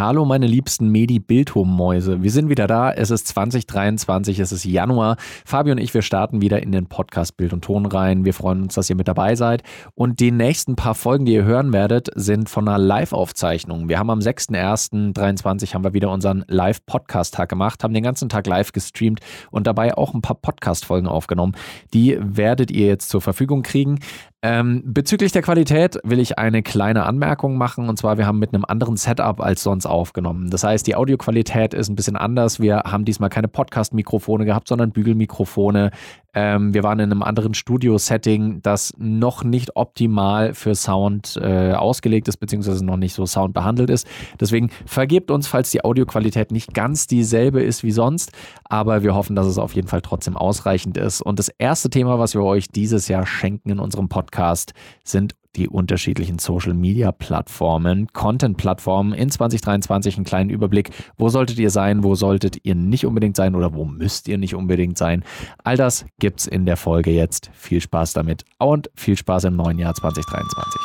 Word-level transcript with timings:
Hallo 0.00 0.24
meine 0.24 0.46
liebsten 0.46 0.88
Medi-Bildhom-Mäuse. 0.88 2.22
Wir 2.22 2.30
sind 2.30 2.48
wieder 2.48 2.66
da. 2.66 2.90
Es 2.90 3.10
ist 3.10 3.28
2023, 3.28 4.38
es 4.38 4.50
ist 4.50 4.64
Januar. 4.64 5.18
Fabio 5.44 5.72
und 5.72 5.78
ich, 5.78 5.92
wir 5.92 6.00
starten 6.00 6.40
wieder 6.40 6.62
in 6.62 6.72
den 6.72 6.86
Podcast 6.86 7.36
Bild 7.36 7.52
und 7.52 7.62
Ton 7.62 7.84
rein. 7.84 8.24
Wir 8.24 8.32
freuen 8.32 8.62
uns, 8.62 8.76
dass 8.76 8.88
ihr 8.88 8.96
mit 8.96 9.08
dabei 9.08 9.34
seid. 9.34 9.62
Und 9.94 10.20
die 10.20 10.30
nächsten 10.30 10.74
paar 10.74 10.94
Folgen, 10.94 11.26
die 11.26 11.34
ihr 11.34 11.44
hören 11.44 11.74
werdet, 11.74 12.08
sind 12.14 12.48
von 12.48 12.66
einer 12.66 12.78
Live-Aufzeichnung. 12.78 13.90
Wir 13.90 13.98
haben 13.98 14.08
am 14.08 14.20
6.1.23 14.20 15.74
haben 15.74 15.84
wir 15.84 15.92
wieder 15.92 16.10
unseren 16.10 16.46
Live-Podcast-Tag 16.48 17.50
gemacht, 17.50 17.84
haben 17.84 17.92
den 17.92 18.02
ganzen 18.02 18.30
Tag 18.30 18.46
live 18.46 18.72
gestreamt 18.72 19.20
und 19.50 19.66
dabei 19.66 19.98
auch 19.98 20.14
ein 20.14 20.22
paar 20.22 20.36
Podcast-Folgen 20.36 21.08
aufgenommen. 21.08 21.52
Die 21.92 22.16
werdet 22.18 22.70
ihr 22.70 22.86
jetzt 22.86 23.10
zur 23.10 23.20
Verfügung 23.20 23.60
kriegen. 23.60 23.98
Ähm, 24.42 24.82
bezüglich 24.86 25.32
der 25.32 25.42
Qualität 25.42 25.98
will 26.02 26.18
ich 26.18 26.38
eine 26.38 26.62
kleine 26.62 27.04
Anmerkung 27.04 27.58
machen. 27.58 27.90
Und 27.90 27.98
zwar, 27.98 28.16
wir 28.16 28.26
haben 28.26 28.38
mit 28.38 28.54
einem 28.54 28.64
anderen 28.64 28.96
Setup 28.96 29.40
als 29.40 29.62
sonst 29.62 29.84
aufgenommen. 29.84 30.48
Das 30.48 30.64
heißt, 30.64 30.86
die 30.86 30.96
Audioqualität 30.96 31.74
ist 31.74 31.90
ein 31.90 31.96
bisschen 31.96 32.16
anders. 32.16 32.58
Wir 32.58 32.78
haben 32.86 33.04
diesmal 33.04 33.28
keine 33.28 33.48
Podcast-Mikrofone 33.48 34.46
gehabt, 34.46 34.68
sondern 34.68 34.92
Bügelmikrofone. 34.92 35.90
Ähm, 36.34 36.74
wir 36.74 36.82
waren 36.82 36.98
in 36.98 37.10
einem 37.10 37.22
anderen 37.22 37.54
Studio-Setting, 37.54 38.62
das 38.62 38.92
noch 38.98 39.44
nicht 39.44 39.76
optimal 39.76 40.54
für 40.54 40.74
Sound 40.74 41.38
äh, 41.42 41.72
ausgelegt 41.72 42.28
ist, 42.28 42.36
beziehungsweise 42.36 42.84
noch 42.84 42.96
nicht 42.96 43.14
so 43.14 43.26
Sound 43.26 43.54
behandelt 43.54 43.90
ist. 43.90 44.06
Deswegen 44.38 44.70
vergebt 44.86 45.30
uns, 45.30 45.46
falls 45.46 45.70
die 45.70 45.84
Audioqualität 45.84 46.52
nicht 46.52 46.74
ganz 46.74 47.06
dieselbe 47.06 47.62
ist 47.62 47.82
wie 47.82 47.92
sonst, 47.92 48.32
aber 48.64 49.02
wir 49.02 49.14
hoffen, 49.14 49.36
dass 49.36 49.46
es 49.46 49.58
auf 49.58 49.74
jeden 49.74 49.88
Fall 49.88 50.02
trotzdem 50.02 50.36
ausreichend 50.36 50.96
ist. 50.96 51.20
Und 51.22 51.38
das 51.38 51.48
erste 51.48 51.90
Thema, 51.90 52.18
was 52.18 52.34
wir 52.34 52.42
euch 52.42 52.68
dieses 52.68 53.08
Jahr 53.08 53.26
schenken 53.26 53.70
in 53.70 53.78
unserem 53.78 54.08
Podcast, 54.08 54.72
sind 55.04 55.34
die 55.56 55.68
unterschiedlichen 55.68 56.38
Social 56.38 56.74
Media 56.74 57.12
Plattformen, 57.12 58.08
Content 58.12 58.56
Plattformen 58.56 59.12
in 59.12 59.30
2023 59.30 60.16
einen 60.16 60.24
kleinen 60.24 60.50
Überblick. 60.50 60.90
Wo 61.16 61.28
solltet 61.28 61.58
ihr 61.58 61.70
sein? 61.70 62.04
Wo 62.04 62.14
solltet 62.14 62.58
ihr 62.62 62.74
nicht 62.74 63.04
unbedingt 63.04 63.36
sein? 63.36 63.54
Oder 63.54 63.74
wo 63.74 63.84
müsst 63.84 64.28
ihr 64.28 64.38
nicht 64.38 64.54
unbedingt 64.54 64.96
sein? 64.96 65.24
All 65.64 65.76
das 65.76 66.06
gibt's 66.18 66.46
in 66.46 66.66
der 66.66 66.76
Folge 66.76 67.10
jetzt. 67.10 67.50
Viel 67.52 67.80
Spaß 67.80 68.12
damit 68.12 68.44
und 68.58 68.90
viel 68.94 69.16
Spaß 69.16 69.44
im 69.44 69.56
neuen 69.56 69.78
Jahr 69.78 69.94
2023. 69.94 70.80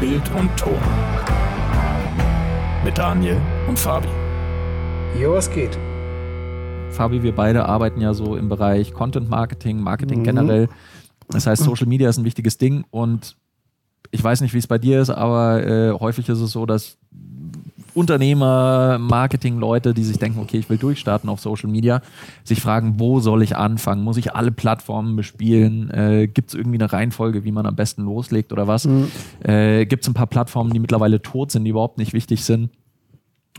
Bild 0.00 0.30
und 0.38 0.56
Ton. 0.56 0.78
Mit 2.84 2.98
Daniel 2.98 3.40
und 3.68 3.78
Fabi. 3.78 4.08
Jo, 5.20 5.34
was 5.34 5.50
geht? 5.50 5.78
Fabi, 6.90 7.22
wir 7.22 7.34
beide 7.34 7.66
arbeiten 7.66 8.00
ja 8.00 8.12
so 8.12 8.36
im 8.36 8.48
Bereich 8.48 8.92
Content 8.92 9.28
Marketing, 9.30 9.80
Marketing 9.80 10.20
mhm. 10.20 10.24
generell. 10.24 10.68
Das 11.28 11.46
heißt, 11.46 11.62
Social 11.62 11.86
Media 11.86 12.08
ist 12.08 12.18
ein 12.18 12.24
wichtiges 12.24 12.58
Ding 12.58 12.84
und 12.90 13.36
ich 14.10 14.22
weiß 14.22 14.40
nicht, 14.42 14.52
wie 14.52 14.58
es 14.58 14.66
bei 14.66 14.78
dir 14.78 15.00
ist, 15.00 15.10
aber 15.10 15.64
äh, 15.66 15.92
häufig 15.92 16.28
ist 16.28 16.40
es 16.40 16.52
so, 16.52 16.66
dass 16.66 16.98
Unternehmer, 17.94 18.98
Marketing-Leute, 18.98 19.92
die 19.94 20.04
sich 20.04 20.18
denken, 20.18 20.38
okay, 20.40 20.58
ich 20.58 20.70
will 20.70 20.78
durchstarten 20.78 21.28
auf 21.28 21.40
Social 21.40 21.68
Media, 21.70 22.00
sich 22.42 22.60
fragen, 22.60 22.94
wo 22.98 23.20
soll 23.20 23.42
ich 23.42 23.56
anfangen? 23.56 24.02
Muss 24.02 24.16
ich 24.16 24.34
alle 24.34 24.50
Plattformen 24.50 25.16
bespielen? 25.16 25.90
Äh, 25.90 26.28
Gibt 26.28 26.50
es 26.50 26.54
irgendwie 26.54 26.78
eine 26.78 26.92
Reihenfolge, 26.92 27.44
wie 27.44 27.52
man 27.52 27.66
am 27.66 27.76
besten 27.76 28.04
loslegt 28.04 28.52
oder 28.52 28.66
was? 28.66 28.86
Mhm. 28.86 29.10
Äh, 29.42 29.86
Gibt 29.86 30.04
es 30.04 30.08
ein 30.08 30.14
paar 30.14 30.26
Plattformen, 30.26 30.72
die 30.72 30.80
mittlerweile 30.80 31.20
tot 31.20 31.50
sind, 31.50 31.64
die 31.64 31.70
überhaupt 31.70 31.98
nicht 31.98 32.12
wichtig 32.12 32.44
sind? 32.44 32.70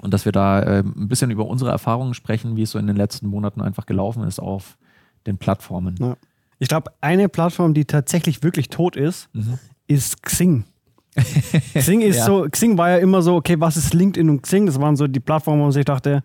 Und 0.02 0.14
dass 0.14 0.26
wir 0.26 0.32
da 0.32 0.62
äh, 0.62 0.80
ein 0.80 1.08
bisschen 1.08 1.30
über 1.30 1.46
unsere 1.48 1.70
Erfahrungen 1.70 2.14
sprechen, 2.14 2.56
wie 2.56 2.64
es 2.64 2.72
so 2.72 2.80
in 2.80 2.88
den 2.88 2.96
letzten 2.98 3.28
Monaten 3.28 3.62
einfach 3.62 3.86
gelaufen 3.86 4.24
ist 4.24 4.40
auf 4.40 4.78
den 5.28 5.38
Plattformen. 5.38 5.96
Ja. 6.00 6.18
Ich 6.60 6.68
glaube, 6.68 6.92
eine 7.02 7.30
Plattform, 7.30 7.74
die 7.74 7.86
tatsächlich 7.86 8.44
wirklich 8.44 8.70
tot 8.70 8.96
ist, 8.96 9.30
mhm. 9.34 9.60
ist 9.88 10.24
Xing. 10.24 10.66
Xing 11.76 12.02
ist 12.02 12.18
ja. 12.18 12.26
so, 12.26 12.48
Xing 12.50 12.78
war 12.78 12.90
ja 12.90 12.98
immer 12.98 13.22
so, 13.22 13.36
okay, 13.36 13.60
was 13.60 13.78
ist 13.78 13.94
LinkedIn 13.94 14.30
und 14.30 14.42
Xing? 14.42 14.66
Das 14.66 14.80
waren 14.80 14.96
so 14.96 15.08
die 15.08 15.20
Plattformen, 15.20 15.60
wo 15.60 15.66
man 15.66 15.72
sich 15.72 15.86
dachte, 15.86 16.24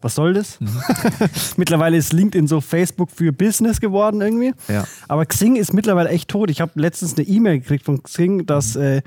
was 0.00 0.14
soll 0.14 0.34
das? 0.34 0.60
Mhm. 0.60 0.68
mittlerweile 1.56 1.96
ist 1.96 2.12
LinkedIn 2.12 2.46
so 2.46 2.60
Facebook 2.60 3.10
für 3.10 3.32
Business 3.32 3.80
geworden 3.80 4.20
irgendwie. 4.20 4.52
Ja. 4.68 4.84
Aber 5.08 5.24
Xing 5.26 5.56
ist 5.56 5.72
mittlerweile 5.72 6.08
echt 6.08 6.28
tot. 6.28 6.50
Ich 6.50 6.60
habe 6.60 6.72
letztens 6.74 7.16
eine 7.16 7.26
E-Mail 7.26 7.60
gekriegt 7.60 7.84
von 7.84 8.02
Xing, 8.02 8.46
dass 8.46 8.74
mhm. 8.74 8.82
äh, 8.82 9.02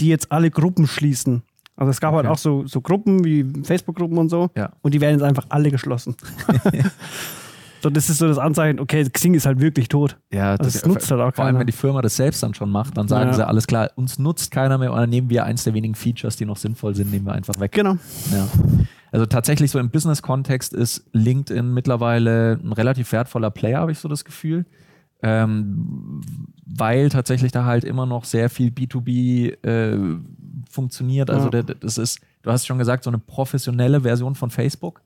die 0.00 0.08
jetzt 0.08 0.32
alle 0.32 0.50
Gruppen 0.50 0.86
schließen. 0.86 1.42
Also 1.76 1.90
es 1.90 2.00
gab 2.00 2.12
halt 2.12 2.20
okay. 2.20 2.28
halt 2.28 2.38
auch 2.38 2.40
so, 2.40 2.66
so 2.66 2.80
Gruppen 2.80 3.24
wie 3.24 3.44
Facebook-Gruppen 3.64 4.18
und 4.18 4.28
so. 4.28 4.50
Ja. 4.56 4.72
Und 4.82 4.94
die 4.94 5.00
werden 5.00 5.18
jetzt 5.18 5.24
einfach 5.24 5.46
alle 5.48 5.70
geschlossen. 5.70 6.16
So, 7.84 7.90
das 7.90 8.08
ist 8.08 8.16
so 8.16 8.26
das 8.26 8.38
Anzeichen, 8.38 8.80
okay, 8.80 9.04
Xing 9.04 9.34
ist 9.34 9.44
halt 9.44 9.60
wirklich 9.60 9.88
tot. 9.88 10.16
Ja, 10.32 10.52
also 10.52 10.64
das, 10.64 10.72
das 10.72 10.86
nutzt 10.86 11.10
halt 11.10 11.20
auch 11.20 11.24
keiner. 11.24 11.34
Vor 11.34 11.44
allem, 11.44 11.58
wenn 11.58 11.66
die 11.66 11.74
Firma 11.74 12.00
das 12.00 12.16
selbst 12.16 12.42
dann 12.42 12.54
schon 12.54 12.70
macht, 12.70 12.96
dann 12.96 13.08
sagen 13.08 13.28
ja. 13.28 13.34
sie, 13.34 13.46
alles 13.46 13.66
klar, 13.66 13.90
uns 13.96 14.18
nutzt 14.18 14.50
keiner 14.50 14.78
mehr 14.78 14.90
und 14.90 14.96
dann 14.96 15.10
nehmen 15.10 15.28
wir 15.28 15.44
eins 15.44 15.64
der 15.64 15.74
wenigen 15.74 15.94
Features, 15.94 16.36
die 16.36 16.46
noch 16.46 16.56
sinnvoll 16.56 16.94
sind, 16.94 17.10
nehmen 17.10 17.26
wir 17.26 17.34
einfach 17.34 17.60
weg. 17.60 17.72
Genau. 17.72 17.98
Ja. 18.32 18.48
Also 19.12 19.26
tatsächlich 19.26 19.70
so 19.70 19.78
im 19.78 19.90
Business-Kontext 19.90 20.72
ist 20.72 21.04
LinkedIn 21.12 21.74
mittlerweile 21.74 22.58
ein 22.64 22.72
relativ 22.72 23.12
wertvoller 23.12 23.50
Player, 23.50 23.80
habe 23.80 23.92
ich 23.92 23.98
so 23.98 24.08
das 24.08 24.24
Gefühl. 24.24 24.64
Ähm, 25.22 26.22
weil 26.64 27.10
tatsächlich 27.10 27.52
da 27.52 27.66
halt 27.66 27.84
immer 27.84 28.06
noch 28.06 28.24
sehr 28.24 28.48
viel 28.48 28.70
B2B 28.70 29.62
äh, 29.62 30.18
funktioniert. 30.70 31.28
Also 31.28 31.50
ja. 31.50 31.62
das 31.62 31.98
ist, 31.98 32.20
du 32.40 32.50
hast 32.50 32.66
schon 32.66 32.78
gesagt, 32.78 33.04
so 33.04 33.10
eine 33.10 33.18
professionelle 33.18 34.00
Version 34.00 34.36
von 34.36 34.48
Facebook. 34.48 35.02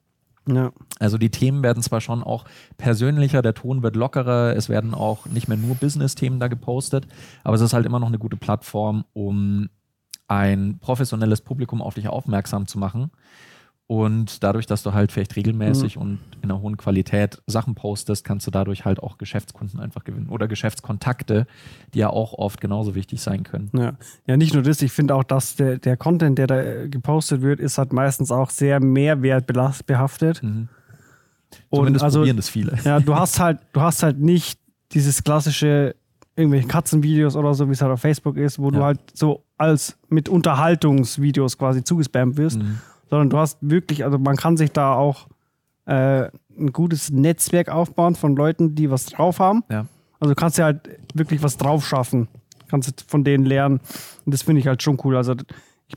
Ja. 0.51 0.73
Also 0.99 1.19
die 1.19 1.31
Themen 1.31 1.63
werden 1.63 1.83
zwar 1.83 2.01
schon 2.01 2.23
auch 2.23 2.45
persönlicher, 2.79 3.43
der 3.43 3.55
Ton 3.55 3.83
wird 3.83 3.97
lockerer, 3.97 4.57
es 4.57 4.69
werden 4.69 4.95
auch 4.95 5.27
nicht 5.27 5.49
mehr 5.49 5.59
nur 5.59 5.75
Business-Themen 5.75 6.41
da 6.41 6.49
gepostet, 6.49 7.07
aber 7.45 7.57
es 7.57 7.61
ist 7.61 7.75
halt 7.75 7.87
immer 7.87 8.01
noch 8.01 8.09
eine 8.09 8.19
gute 8.19 8.37
Plattform, 8.37 9.05
um 9.13 9.69
ein 10.27 10.79
professionelles 10.81 11.41
Publikum 11.41 11.83
auf 11.83 11.95
dich 11.95 12.09
aufmerksam 12.09 12.67
zu 12.67 12.79
machen. 12.79 13.11
Und 13.91 14.45
dadurch, 14.45 14.67
dass 14.67 14.83
du 14.83 14.93
halt 14.93 15.13
vielleicht 15.13 15.35
regelmäßig 15.35 15.97
mhm. 15.97 16.03
und 16.03 16.19
in 16.43 16.51
einer 16.51 16.61
hohen 16.61 16.77
Qualität 16.77 17.41
Sachen 17.47 17.75
postest, 17.75 18.23
kannst 18.23 18.47
du 18.47 18.51
dadurch 18.51 18.85
halt 18.85 19.03
auch 19.03 19.17
Geschäftskunden 19.17 19.81
einfach 19.81 20.05
gewinnen 20.05 20.29
oder 20.29 20.47
Geschäftskontakte, 20.47 21.47
die 21.95 22.01
ja 22.01 22.11
auch 22.11 22.35
oft 22.35 22.61
genauso 22.61 22.95
wichtig 22.95 23.23
sein 23.23 23.45
können. 23.45 23.71
Ja, 23.73 23.95
ja 24.27 24.37
nicht 24.37 24.53
nur 24.53 24.63
das, 24.63 24.83
ich 24.83 24.93
finde 24.93 25.15
auch, 25.15 25.25
dass 25.25 25.57
der, 25.57 25.79
der 25.79 25.97
Content, 25.97 26.37
der 26.37 26.47
da 26.47 26.61
äh, 26.61 26.89
gepostet 26.91 27.41
wird, 27.41 27.61
ist 27.61 27.79
halt 27.79 27.95
meistens 27.95 28.31
auch 28.31 28.51
sehr 28.51 28.79
mehrwertbehaftet. 28.79 30.43
Mhm. 30.43 30.69
Und 31.71 32.03
also, 32.03 32.27
das 32.27 32.51
viele. 32.51 32.79
Ja, 32.85 33.01
du 33.01 33.15
hast 33.19 33.41
halt, 33.41 33.61
du 33.73 33.81
hast 33.81 34.03
halt 34.03 34.21
nicht 34.21 34.61
dieses 34.93 35.25
klassische 35.25 35.97
irgendwelche 36.37 36.69
Katzenvideos 36.69 37.37
oder 37.37 37.55
so, 37.55 37.67
wie 37.69 37.73
es 37.73 37.81
halt 37.81 37.93
auf 37.93 38.03
Facebook 38.03 38.37
ist, 38.37 38.59
wo 38.59 38.67
ja. 38.67 38.71
du 38.71 38.85
halt 38.85 39.01
so 39.15 39.45
als 39.57 39.97
mit 40.11 40.29
Unterhaltungsvideos 40.29 41.57
quasi 41.57 41.83
zugespammt 41.83 42.37
wirst. 42.37 42.59
Mhm 42.59 42.81
sondern 43.11 43.31
du 43.31 43.39
hast 43.39 43.59
wirklich, 43.61 44.05
also 44.05 44.19
man 44.19 44.37
kann 44.37 44.57
sich 44.57 44.73
da 44.73 44.95
auch 44.95 45.29
äh, 45.87 46.29
ein 46.59 46.73
gutes 46.73 47.11
Netzwerk 47.11 47.69
aufbauen 47.69 48.15
von 48.15 48.37
Leuten, 48.37 48.75
die 48.75 48.91
was 48.91 49.07
drauf 49.07 49.41
haben. 49.41 49.65
Ja. 49.71 49.87
Also 50.21 50.35
du 50.35 50.41
kannst 50.41 50.59
ja 50.59 50.67
halt 50.67 50.89
wirklich 51.15 51.43
was 51.43 51.57
drauf 51.57 51.87
schaffen. 51.87 52.29
Kannst 52.69 53.05
von 53.09 53.25
denen 53.25 53.47
lernen. 53.47 53.81
Und 54.27 54.35
das 54.35 54.43
finde 54.43 54.61
ich 54.61 54.67
halt 54.67 54.83
schon 54.83 54.99
cool. 55.05 55.17
Also 55.17 55.35
ich, 55.87 55.97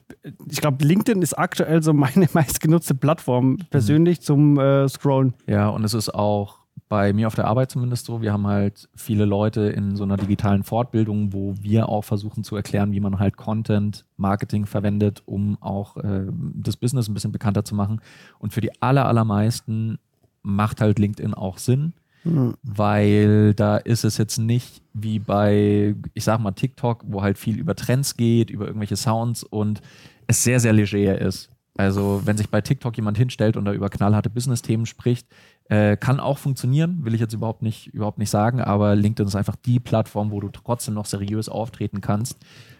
ich 0.49 0.61
glaube, 0.61 0.85
LinkedIn 0.85 1.21
ist 1.21 1.37
aktuell 1.37 1.83
so 1.83 1.93
meine 1.93 2.29
meistgenutzte 2.33 2.95
Plattform 2.95 3.57
persönlich 3.69 4.19
mhm. 4.19 4.23
zum 4.23 4.59
äh, 4.59 4.87
Scrollen. 4.87 5.33
Ja, 5.47 5.69
und 5.69 5.83
es 5.83 5.93
ist 5.93 6.13
auch 6.13 6.60
bei 6.91 7.13
mir 7.13 7.27
auf 7.27 7.35
der 7.35 7.47
Arbeit 7.47 7.71
zumindest 7.71 8.05
so. 8.05 8.21
Wir 8.21 8.33
haben 8.33 8.45
halt 8.45 8.89
viele 8.97 9.23
Leute 9.23 9.61
in 9.61 9.95
so 9.95 10.03
einer 10.03 10.17
digitalen 10.17 10.65
Fortbildung, 10.65 11.31
wo 11.31 11.55
wir 11.57 11.87
auch 11.87 12.01
versuchen 12.01 12.43
zu 12.43 12.57
erklären, 12.57 12.91
wie 12.91 12.99
man 12.99 13.17
halt 13.17 13.37
Content, 13.37 14.03
Marketing 14.17 14.65
verwendet, 14.65 15.23
um 15.25 15.57
auch 15.61 15.95
äh, 15.95 16.25
das 16.53 16.75
Business 16.75 17.07
ein 17.07 17.13
bisschen 17.13 17.31
bekannter 17.31 17.63
zu 17.63 17.75
machen. 17.75 18.01
Und 18.39 18.51
für 18.51 18.59
die 18.59 18.81
aller, 18.81 19.05
allermeisten 19.05 19.99
macht 20.43 20.81
halt 20.81 20.99
LinkedIn 20.99 21.33
auch 21.33 21.59
Sinn, 21.59 21.93
mhm. 22.25 22.55
weil 22.61 23.53
da 23.53 23.77
ist 23.77 24.03
es 24.03 24.17
jetzt 24.17 24.37
nicht 24.37 24.81
wie 24.93 25.19
bei, 25.19 25.95
ich 26.13 26.25
sag 26.25 26.41
mal, 26.41 26.51
TikTok, 26.51 27.05
wo 27.07 27.21
halt 27.21 27.37
viel 27.37 27.57
über 27.57 27.73
Trends 27.73 28.17
geht, 28.17 28.49
über 28.49 28.67
irgendwelche 28.67 28.97
Sounds 28.97 29.43
und 29.43 29.79
es 30.27 30.43
sehr, 30.43 30.59
sehr 30.59 30.73
leger 30.73 31.21
ist. 31.21 31.51
Also, 31.77 32.21
wenn 32.25 32.35
sich 32.35 32.49
bei 32.49 32.59
TikTok 32.59 32.97
jemand 32.97 33.17
hinstellt 33.17 33.55
und 33.55 33.63
da 33.63 33.71
über 33.71 33.89
knallharte 33.89 34.29
Business-Themen 34.29 34.85
spricht, 34.85 35.25
äh, 35.71 35.95
kann 35.95 36.19
auch 36.19 36.37
funktionieren, 36.37 37.05
will 37.05 37.13
ich 37.13 37.21
jetzt 37.21 37.33
überhaupt 37.33 37.61
nicht, 37.61 37.87
überhaupt 37.93 38.17
nicht 38.17 38.29
sagen, 38.29 38.59
aber 38.59 38.93
LinkedIn 38.93 39.25
ist 39.25 39.37
einfach 39.37 39.55
die 39.55 39.79
Plattform, 39.79 40.29
wo 40.31 40.41
du 40.41 40.49
trotzdem 40.49 40.95
noch 40.95 41.05
seriös 41.05 41.47
auftreten 41.47 42.01
kannst 42.01 42.37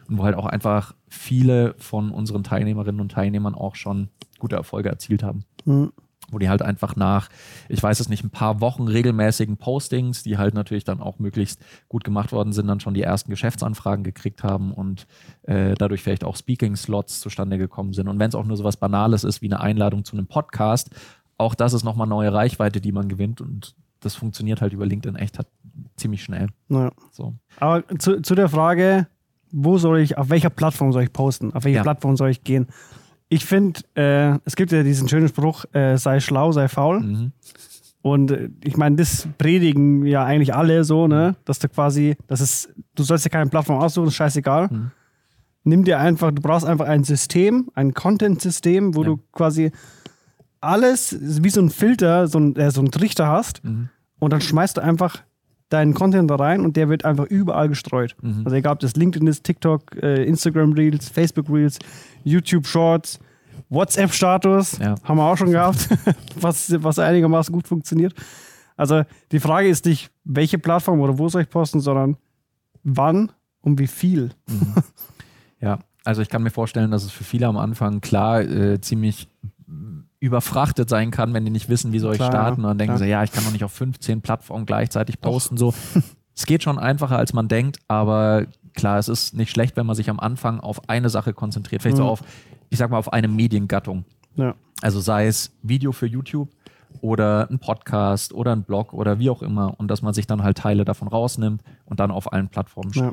und 0.10 0.18
wo 0.18 0.26
halt 0.26 0.36
auch 0.36 0.46
einfach 0.46 0.94
viele 1.08 1.74
von 1.78 2.12
unseren 2.12 2.44
Teilnehmerinnen 2.44 3.00
und 3.00 3.14
Teilnehmern 3.14 3.56
auch 3.56 3.76
schon 3.76 4.10
gute 4.40 4.58
Erfolge 4.58 4.90
erzielt 4.90 5.24
haben. 5.24 5.46
Mhm. 5.64 5.94
Wo 6.32 6.40
die 6.40 6.50
halt 6.50 6.62
einfach 6.62 6.98
nach, 6.98 7.30
ich 7.70 7.82
weiß 7.82 8.00
es 8.02 8.10
nicht, 8.10 8.26
ein 8.26 8.30
paar 8.30 8.60
Wochen 8.60 8.88
regelmäßigen 8.88 9.56
Postings, 9.56 10.24
die 10.24 10.38
halt 10.38 10.54
natürlich 10.54 10.84
dann 10.84 11.00
auch 11.02 11.18
möglichst 11.20 11.62
gut 11.88 12.04
gemacht 12.04 12.32
worden 12.34 12.52
sind, 12.52 12.68
dann 12.68 12.80
schon 12.82 12.94
die 12.94 13.04
ersten 13.04 13.32
Geschäftsanfragen 13.32 14.04
gekriegt 14.04 14.44
haben 14.44 14.74
und 14.74 15.08
äh, 15.44 15.76
dadurch 15.76 16.04
vielleicht 16.04 16.24
auch 16.24 16.36
Speaking-Slots 16.36 17.22
zustande 17.22 17.58
gekommen 17.58 17.94
sind. 17.94 18.08
Und 18.08 18.20
wenn 18.20 18.30
es 18.30 18.36
auch 18.36 18.46
nur 18.46 18.58
so 18.58 18.64
was 18.64 18.78
Banales 18.78 19.24
ist 19.24 19.42
wie 19.42 19.48
eine 19.48 19.62
Einladung 19.62 20.06
zu 20.06 20.16
einem 20.16 20.28
Podcast, 20.28 20.90
auch 21.42 21.56
das 21.56 21.74
ist 21.74 21.84
nochmal 21.84 22.08
neue 22.08 22.32
Reichweite, 22.34 22.80
die 22.82 22.92
man 22.92 23.10
gewinnt 23.10 23.42
und 23.42 23.76
das 24.00 24.16
funktioniert 24.16 24.62
halt 24.62 24.74
über 24.74 24.86
LinkedIn 24.86 25.16
echt 25.16 25.38
halt 25.38 25.48
ziemlich 25.96 26.24
schnell. 26.24 26.48
Ja. 26.70 26.92
So. 27.12 27.36
Aber 27.58 27.84
zu, 28.00 28.22
zu 28.22 28.34
der 28.36 28.50
Frage, 28.50 29.08
wo 29.52 29.78
soll 29.78 30.00
ich, 30.00 30.18
auf 30.18 30.30
welcher 30.30 30.50
Plattform 30.50 30.92
soll 30.92 31.04
ich 31.04 31.14
posten, 31.14 31.54
auf 31.54 31.64
welche 31.66 31.78
ja. 31.78 31.84
Plattform 31.84 32.16
soll 32.18 32.30
ich 32.30 32.44
gehen? 32.44 32.68
Ich 33.30 33.46
finde, 33.46 33.82
äh, 33.96 34.40
es 34.46 34.56
gibt 34.56 34.72
ja 34.72 34.84
diesen 34.84 35.08
schönen 35.08 35.28
Spruch, 35.28 35.66
äh, 35.74 35.98
sei 35.98 36.20
schlau, 36.20 36.52
sei 36.52 36.68
faul. 36.68 37.00
Mhm. 37.02 37.32
Und 38.02 38.32
äh, 38.32 38.50
ich 38.64 38.76
meine, 38.78 38.96
das 38.96 39.28
predigen 39.38 40.06
ja 40.06 40.26
eigentlich 40.26 40.54
alle 40.56 40.84
so, 40.84 41.08
ne? 41.08 41.36
Dass 41.46 41.60
du 41.60 41.70
quasi, 41.70 42.18
das 42.28 42.42
ist, 42.42 42.74
du 42.96 43.04
sollst 43.04 43.26
dir 43.26 43.30
keine 43.30 43.50
Plattform 43.50 43.80
aussuchen, 43.80 44.08
ist 44.08 44.16
scheißegal. 44.16 44.68
Mhm. 44.72 44.92
Nimm 45.64 45.84
dir 45.84 46.00
einfach, 46.00 46.32
du 46.32 46.42
brauchst 46.42 46.66
einfach 46.66 46.88
ein 46.88 47.04
System, 47.04 47.70
ein 47.76 47.94
Content-System, 47.94 48.96
wo 48.96 49.04
Ja. 49.04 49.10
du 49.10 49.20
quasi 49.32 49.72
alles 50.62 51.18
wie 51.22 51.50
so 51.50 51.62
ein 51.62 51.70
Filter, 51.70 52.28
so 52.28 52.40
ein, 52.40 52.56
äh, 52.56 52.72
so 52.72 52.82
einen 52.82 52.92
Trichter 52.92 53.28
hast. 53.28 53.64
Mhm. 53.64 53.90
Und 54.20 54.32
dann 54.32 54.42
schmeißt 54.42 54.78
du 54.78 54.82
einfach 54.84 55.18
deinen 55.70 55.94
Content 55.94 56.30
da 56.30 56.36
rein 56.36 56.62
und 56.62 56.76
der 56.78 56.90
wird 56.90 57.06
einfach 57.06 57.26
überall 57.26 57.70
gestreut. 57.70 58.16
Mhm. 58.22 58.42
Also 58.46 58.56
egal 58.56 58.74
ob 58.74 58.80
das 58.80 58.96
LinkedIn 58.96 59.28
ist, 59.28 59.44
TikTok, 59.44 59.96
äh, 60.02 60.24
Instagram 60.26 60.74
Reels, 60.74 61.10
Facebook 61.10 61.50
Reels, 61.50 61.80
YouTube 62.24 62.68
Shorts, 62.68 63.20
WhatsApp 63.70 64.14
Status, 64.14 64.78
Ja. 64.80 64.96
haben 65.04 65.18
wir 65.18 65.24
auch 65.24 65.38
schon 65.38 65.52
gehabt, 65.52 65.88
was, 66.40 66.72
was 66.84 67.00
einigermaßen 67.00 67.54
gut 67.54 67.68
funktioniert. 67.68 68.14
Also 68.76 69.04
die 69.32 69.40
Frage 69.40 69.70
ist 69.70 69.86
nicht, 69.86 70.12
welche 70.24 70.60
Plattform 70.60 71.00
oder 71.00 71.18
wo 71.18 71.30
soll 71.30 71.44
ich 71.44 71.50
posten, 71.50 71.80
sondern 71.80 72.18
wann 72.84 73.32
und 73.62 73.80
wie 73.80 73.88
viel. 73.88 74.32
Ja, 75.60 75.80
also 76.04 76.22
ich 76.22 76.30
kann 76.30 76.44
mir 76.44 76.50
vorstellen, 76.50 76.92
dass 76.92 77.04
es 77.04 77.12
für 77.12 77.24
viele 77.24 77.48
am 77.48 77.58
Anfang 77.58 78.02
klar 78.02 78.42
äh, 78.42 78.82
ziemlich 78.82 79.28
überfrachtet 80.22 80.88
sein 80.88 81.12
kann, 81.12 81.34
wenn 81.34 81.44
die 81.44 81.52
nicht 81.52 81.68
wissen, 81.68 81.92
wie 81.92 82.00
soll 82.00 82.14
ich 82.14 82.20
Klar, 82.20 82.32
starten. 82.32 82.62
Und 82.62 82.68
dann 82.70 82.78
denken 82.78 82.96
klar. 82.96 83.00
sie, 83.06 83.10
ja, 83.12 83.24
ich 83.24 83.32
kann 83.34 83.44
doch 83.44 83.52
nicht 83.52 83.64
auf 83.66 83.74
15 83.74 84.22
Plattformen 84.22 84.66
gleichzeitig 84.66 85.20
posten. 85.20 85.58
So. 85.58 85.74
es 86.36 86.46
geht 86.46 86.64
schon 86.64 86.80
einfacher, 86.80 87.18
als 87.18 87.34
man 87.34 87.48
denkt, 87.48 87.80
aber 87.90 88.46
klar, 88.74 89.00
es 89.00 89.10
ist 89.10 89.34
nicht 89.34 89.50
schlecht, 89.50 89.76
wenn 89.76 89.86
man 89.86 89.96
sich 89.96 90.10
am 90.10 90.20
Anfang 90.20 90.60
auf 90.60 90.88
eine 90.88 91.10
Sache 91.10 91.34
konzentriert. 91.34 91.82
Vielleicht 91.82 91.98
so 91.98 92.04
Mhm. 92.04 92.10
auf, 92.10 92.22
ich 92.70 92.78
sag 92.78 92.92
mal, 92.92 92.98
auf 93.00 93.12
eine 93.12 93.28
Mediengattung. 93.28 94.06
Ja. 94.36 94.54
Also 94.82 95.00
sei 95.02 95.26
es 95.28 95.52
Video 95.64 95.92
für 95.92 96.06
YouTube 96.06 96.50
oder 97.02 97.50
ein 97.50 97.58
Podcast 97.60 98.32
oder 98.32 98.52
ein 98.56 98.64
Blog 98.64 98.94
oder 98.94 99.18
wie 99.20 99.30
auch 99.30 99.42
immer 99.42 99.74
und 99.80 99.90
dass 99.90 100.02
man 100.04 100.14
sich 100.14 100.28
dann 100.28 100.44
halt 100.44 100.58
Teile 100.60 100.86
davon 100.86 101.08
rausnimmt 101.08 101.64
und 101.86 102.00
dann 102.00 102.12
auf 102.12 102.32
allen 102.32 102.48
Plattformen 102.48 102.92
Ja. 102.94 103.10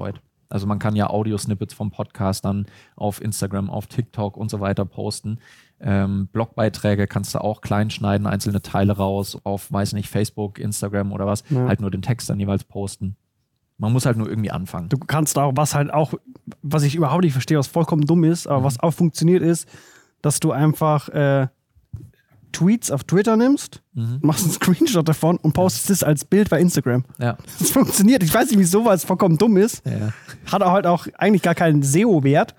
Also 0.50 0.67
man 0.67 0.79
kann 0.79 0.97
ja 0.97 1.11
Audio-Snippets 1.11 1.75
vom 1.75 1.91
Podcast 1.91 2.45
dann 2.45 2.67
auf 2.97 3.21
Instagram, 3.21 3.69
auf 3.71 3.87
TikTok 3.87 4.37
und 4.37 4.50
so 4.50 4.61
weiter 4.61 4.85
posten. 4.85 5.41
Ähm, 5.81 6.29
Blogbeiträge 6.33 7.06
kannst 7.06 7.35
du 7.35 7.41
auch 7.41 7.61
klein 7.61 7.91
schneiden, 7.91 8.27
einzelne 8.27 8.62
Teile 8.62 8.97
raus 8.97 9.39
auf, 9.45 9.71
weiß 9.71 9.93
nicht, 9.93 10.09
Facebook, 10.09 10.59
Instagram 10.59 11.12
oder 11.12 11.27
was, 11.27 11.45
Ja. 11.50 11.69
halt 11.69 11.81
nur 11.81 11.91
den 11.91 12.03
Text 12.03 12.29
dann 12.31 12.41
jeweils 12.41 12.65
posten. 12.65 13.17
Man 13.77 13.93
muss 13.93 14.06
halt 14.06 14.17
nur 14.17 14.29
irgendwie 14.29 14.50
anfangen. 14.50 14.89
Du 14.89 14.99
kannst 14.99 15.39
auch, 15.39 15.53
was 15.55 15.75
halt 15.75 15.93
auch, 15.93 16.15
was 16.62 16.83
ich 16.83 16.97
überhaupt 16.97 17.23
nicht 17.23 17.33
verstehe, 17.33 17.59
was 17.59 17.69
vollkommen 17.69 18.03
dumm 18.06 18.25
ist, 18.25 18.49
aber 18.49 18.65
was 18.65 18.81
auch 18.81 18.91
funktioniert 18.93 19.43
ist, 19.43 19.69
dass 20.21 20.41
du 20.41 20.51
einfach 20.51 21.09
äh, 21.11 21.47
Tweets 22.53 22.91
auf 22.91 23.05
Twitter 23.05 23.37
nimmst, 23.37 23.83
Mhm. 23.95 24.19
machst 24.23 24.45
einen 24.45 24.53
Screenshot 24.53 25.09
davon 25.09 25.37
und 25.39 25.53
postest 25.53 25.91
es 25.91 26.03
als 26.03 26.25
Bild 26.25 26.49
bei 26.50 26.61
Instagram. 26.61 27.05
Ja. 27.19 27.37
Das 27.59 27.71
funktioniert. 27.71 28.23
Ich 28.23 28.33
weiß 28.33 28.49
nicht, 28.50 28.59
wieso, 28.59 28.85
weil 28.85 28.95
es 28.97 29.05
vollkommen 29.05 29.39
dumm 29.39 29.56
ist. 29.56 29.83
Ja. 29.87 30.12
Hat 30.50 30.62
auch 30.62 30.73
halt 30.73 30.87
auch 30.87 31.06
eigentlich 31.19 31.43
gar 31.43 31.55
keinen 31.55 31.83
SEO-Wert, 31.83 32.55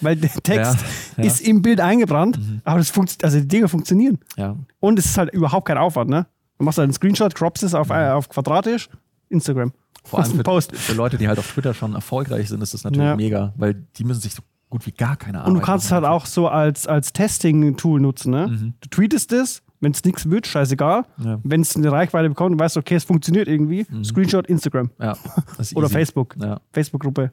weil 0.00 0.16
der 0.16 0.30
Text 0.42 0.78
Ja, 1.16 1.24
ist 1.24 1.40
im 1.40 1.62
Bild 1.62 1.80
eingebrannt, 1.80 2.38
aber 2.64 2.78
das 2.78 2.90
funkt, 2.90 3.22
also 3.24 3.38
die 3.38 3.48
Dinge 3.48 3.68
funktionieren. 3.68 4.18
ja. 4.36 4.56
Und 4.80 4.98
es 4.98 5.06
ist 5.06 5.18
halt 5.18 5.32
überhaupt 5.32 5.66
kein 5.68 5.78
Aufwand, 5.78 6.10
ne? 6.10 6.26
Du 6.58 6.64
machst 6.64 6.78
halt 6.78 6.84
einen 6.86 6.92
Screenshot, 6.94 7.34
croppst 7.34 7.62
es 7.64 7.74
auf, 7.74 7.90
äh, 7.90 8.10
auf 8.10 8.28
quadratisch, 8.28 8.88
Instagram. 9.28 9.72
Vor 10.04 10.18
allem 10.20 10.32
für, 10.32 10.42
Post. 10.42 10.74
für 10.76 10.94
Leute, 10.94 11.16
die 11.16 11.28
halt 11.28 11.38
auf 11.38 11.52
Twitter 11.52 11.74
schon 11.74 11.94
erfolgreich 11.94 12.48
sind, 12.48 12.60
ist 12.62 12.74
das 12.74 12.82
natürlich 12.84 13.14
mega, 13.16 13.52
weil 13.56 13.74
die 13.96 14.02
müssen 14.04 14.20
sich 14.20 14.34
so 14.34 14.42
gut 14.72 14.86
wie 14.86 14.92
gar 14.92 15.16
keine 15.16 15.38
Arbeit 15.38 15.48
Und 15.48 15.54
du 15.54 15.60
kannst 15.60 15.86
es 15.86 15.92
halt 15.92 16.06
auch 16.06 16.24
so 16.24 16.48
als, 16.48 16.86
als 16.86 17.12
Testing-Tool 17.12 18.00
nutzen. 18.00 18.30
Ne? 18.30 18.48
Mhm. 18.48 18.74
Du 18.80 18.88
tweetest 18.88 19.30
es, 19.32 19.62
wenn 19.80 19.92
es 19.92 20.02
nichts 20.02 20.30
wird, 20.30 20.46
scheißegal. 20.46 21.04
Ja. 21.22 21.40
Wenn 21.44 21.60
es 21.60 21.76
eine 21.76 21.92
Reichweite 21.92 22.30
bekommt, 22.30 22.54
du 22.54 22.58
weißt, 22.58 22.78
okay, 22.78 22.94
es 22.94 23.04
funktioniert 23.04 23.48
irgendwie. 23.48 23.86
Screenshot 24.02 24.46
Instagram 24.46 24.90
Ja, 24.98 25.12
oder 25.74 25.86
easy. 25.86 25.92
Facebook. 25.92 26.36
Ja. 26.40 26.60
Facebook-Gruppe. 26.72 27.32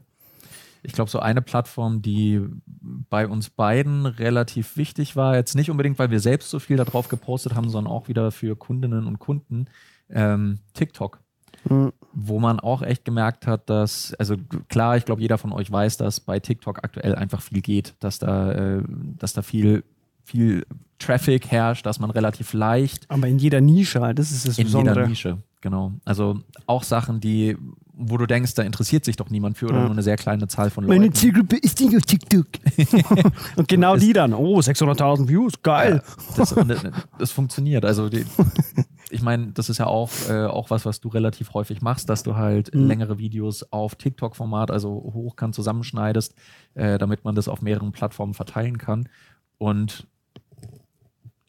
Ich 0.84 0.92
glaube, 0.92 1.10
so 1.10 1.20
eine 1.20 1.42
Plattform, 1.42 2.02
die 2.02 2.42
bei 2.66 3.26
uns 3.26 3.50
beiden 3.50 4.06
relativ 4.06 4.76
wichtig 4.76 5.16
war, 5.16 5.36
jetzt 5.36 5.56
nicht 5.56 5.72
unbedingt, 5.72 5.98
weil 5.98 6.12
wir 6.12 6.20
selbst 6.20 6.50
so 6.50 6.60
viel 6.60 6.76
darauf 6.76 7.08
gepostet 7.08 7.56
haben, 7.56 7.70
sondern 7.70 7.92
auch 7.94 8.10
wieder 8.10 8.32
für 8.32 8.58
Kundinnen 8.58 9.08
und 9.08 9.20
Kunden, 9.20 9.68
ähm, 10.10 10.60
TikTok. 10.74 11.20
Mhm. 11.68 11.92
Wo 12.14 12.40
man 12.40 12.60
auch 12.60 12.82
echt 12.82 13.06
gemerkt 13.06 13.46
hat, 13.48 13.70
dass, 13.70 14.14
also 14.16 14.36
klar, 14.68 14.98
ich 14.98 15.06
glaube, 15.06 15.22
jeder 15.22 15.38
von 15.38 15.52
euch 15.54 15.72
weiß, 15.72 15.98
dass 15.98 16.20
bei 16.20 16.40
TikTok 16.40 16.84
aktuell 16.84 17.16
einfach 17.16 17.42
viel 17.42 17.62
geht, 17.62 17.94
dass 18.00 18.20
da, 18.20 18.52
äh, 18.52 18.84
dass 19.18 19.34
da 19.34 19.42
viel, 19.42 19.84
viel 20.24 20.66
Traffic 20.98 21.48
herrscht, 21.52 21.86
dass 21.86 22.00
man 22.00 22.10
relativ 22.12 22.54
leicht 22.54 23.10
Aber 23.10 23.28
in 23.28 23.38
jeder 23.40 23.62
Nische 23.62 24.02
halt, 24.02 24.20
das 24.20 24.32
ist 24.32 24.48
das 24.48 24.58
in 24.58 24.66
Besondere. 24.66 24.96
jeder 24.98 25.08
Nische, 25.08 25.38
genau. 25.62 25.94
Also 26.04 26.40
auch 26.66 26.84
Sachen, 26.84 27.20
die, 27.22 27.56
wo 27.94 28.18
du 28.18 28.26
denkst, 28.26 28.54
da 28.56 28.64
interessiert 28.64 29.06
sich 29.06 29.16
doch 29.16 29.30
niemand 29.30 29.58
für 29.58 29.68
oder 29.68 29.76
Ja. 29.76 29.82
nur 29.84 29.92
eine 29.92 30.04
sehr 30.04 30.18
kleine 30.18 30.48
Zahl 30.48 30.70
von 30.72 30.86
Leuten. 30.86 31.00
Meine 31.02 31.14
Zielgruppe 31.14 31.58
ist 31.58 31.80
nicht 31.80 31.96
auf 31.96 32.04
TikTok. 32.04 32.48
und 33.56 33.68
genau 33.68 33.96
die 33.96 34.14
dann. 34.14 34.34
Oh, 34.34 34.60
600.000 34.60 35.28
Views, 35.30 35.54
geil. 35.62 36.02
Ja, 36.38 36.44
das- 36.64 36.84
das 37.18 37.32
funktioniert. 37.32 37.86
Also 37.86 38.10
die, 38.10 38.26
ich 39.10 39.22
meine, 39.22 39.48
das 39.54 39.70
ist 39.70 39.78
ja 39.80 39.88
auch, 39.88 40.12
äh, 40.30 40.46
auch 40.46 40.70
was, 40.70 40.86
was 40.86 41.00
du 41.02 41.10
relativ 41.10 41.54
häufig 41.54 41.82
machst, 41.82 42.10
dass 42.10 42.24
du 42.24 42.36
halt 42.36 42.74
Mhm. 42.74 42.88
längere 42.88 43.18
Videos 43.18 43.72
auf 43.72 43.96
TikTok-Format, 43.96 44.72
also 44.72 44.90
hochkant 45.14 45.56
zusammenschneidest, 45.56 46.36
äh, 46.76 46.98
damit 46.98 47.24
man 47.24 47.36
das 47.36 47.48
auf 47.48 47.62
mehreren 47.62 47.92
Plattformen 47.92 48.34
verteilen 48.34 48.78
kann. 48.78 49.10
Und 49.58 50.08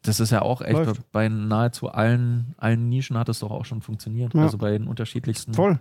das 0.03 0.19
ist 0.21 0.31
ja 0.31 0.43
auch 0.43 0.63
echt 0.63 0.73
Läuft. 0.73 1.13
bei 1.13 1.29
nahezu 1.29 1.91
allen, 1.91 2.55
allen 2.57 2.89
Nischen 2.89 3.19
hat 3.19 3.29
es 3.29 3.41
doch 3.41 3.51
auch 3.51 3.65
schon 3.67 3.83
funktioniert. 3.83 4.33
Ja. 4.35 4.43
Also 4.43 4.57
bei 4.57 4.71
den 4.71 4.87
unterschiedlichsten, 4.87 5.53
Voll. 5.53 5.79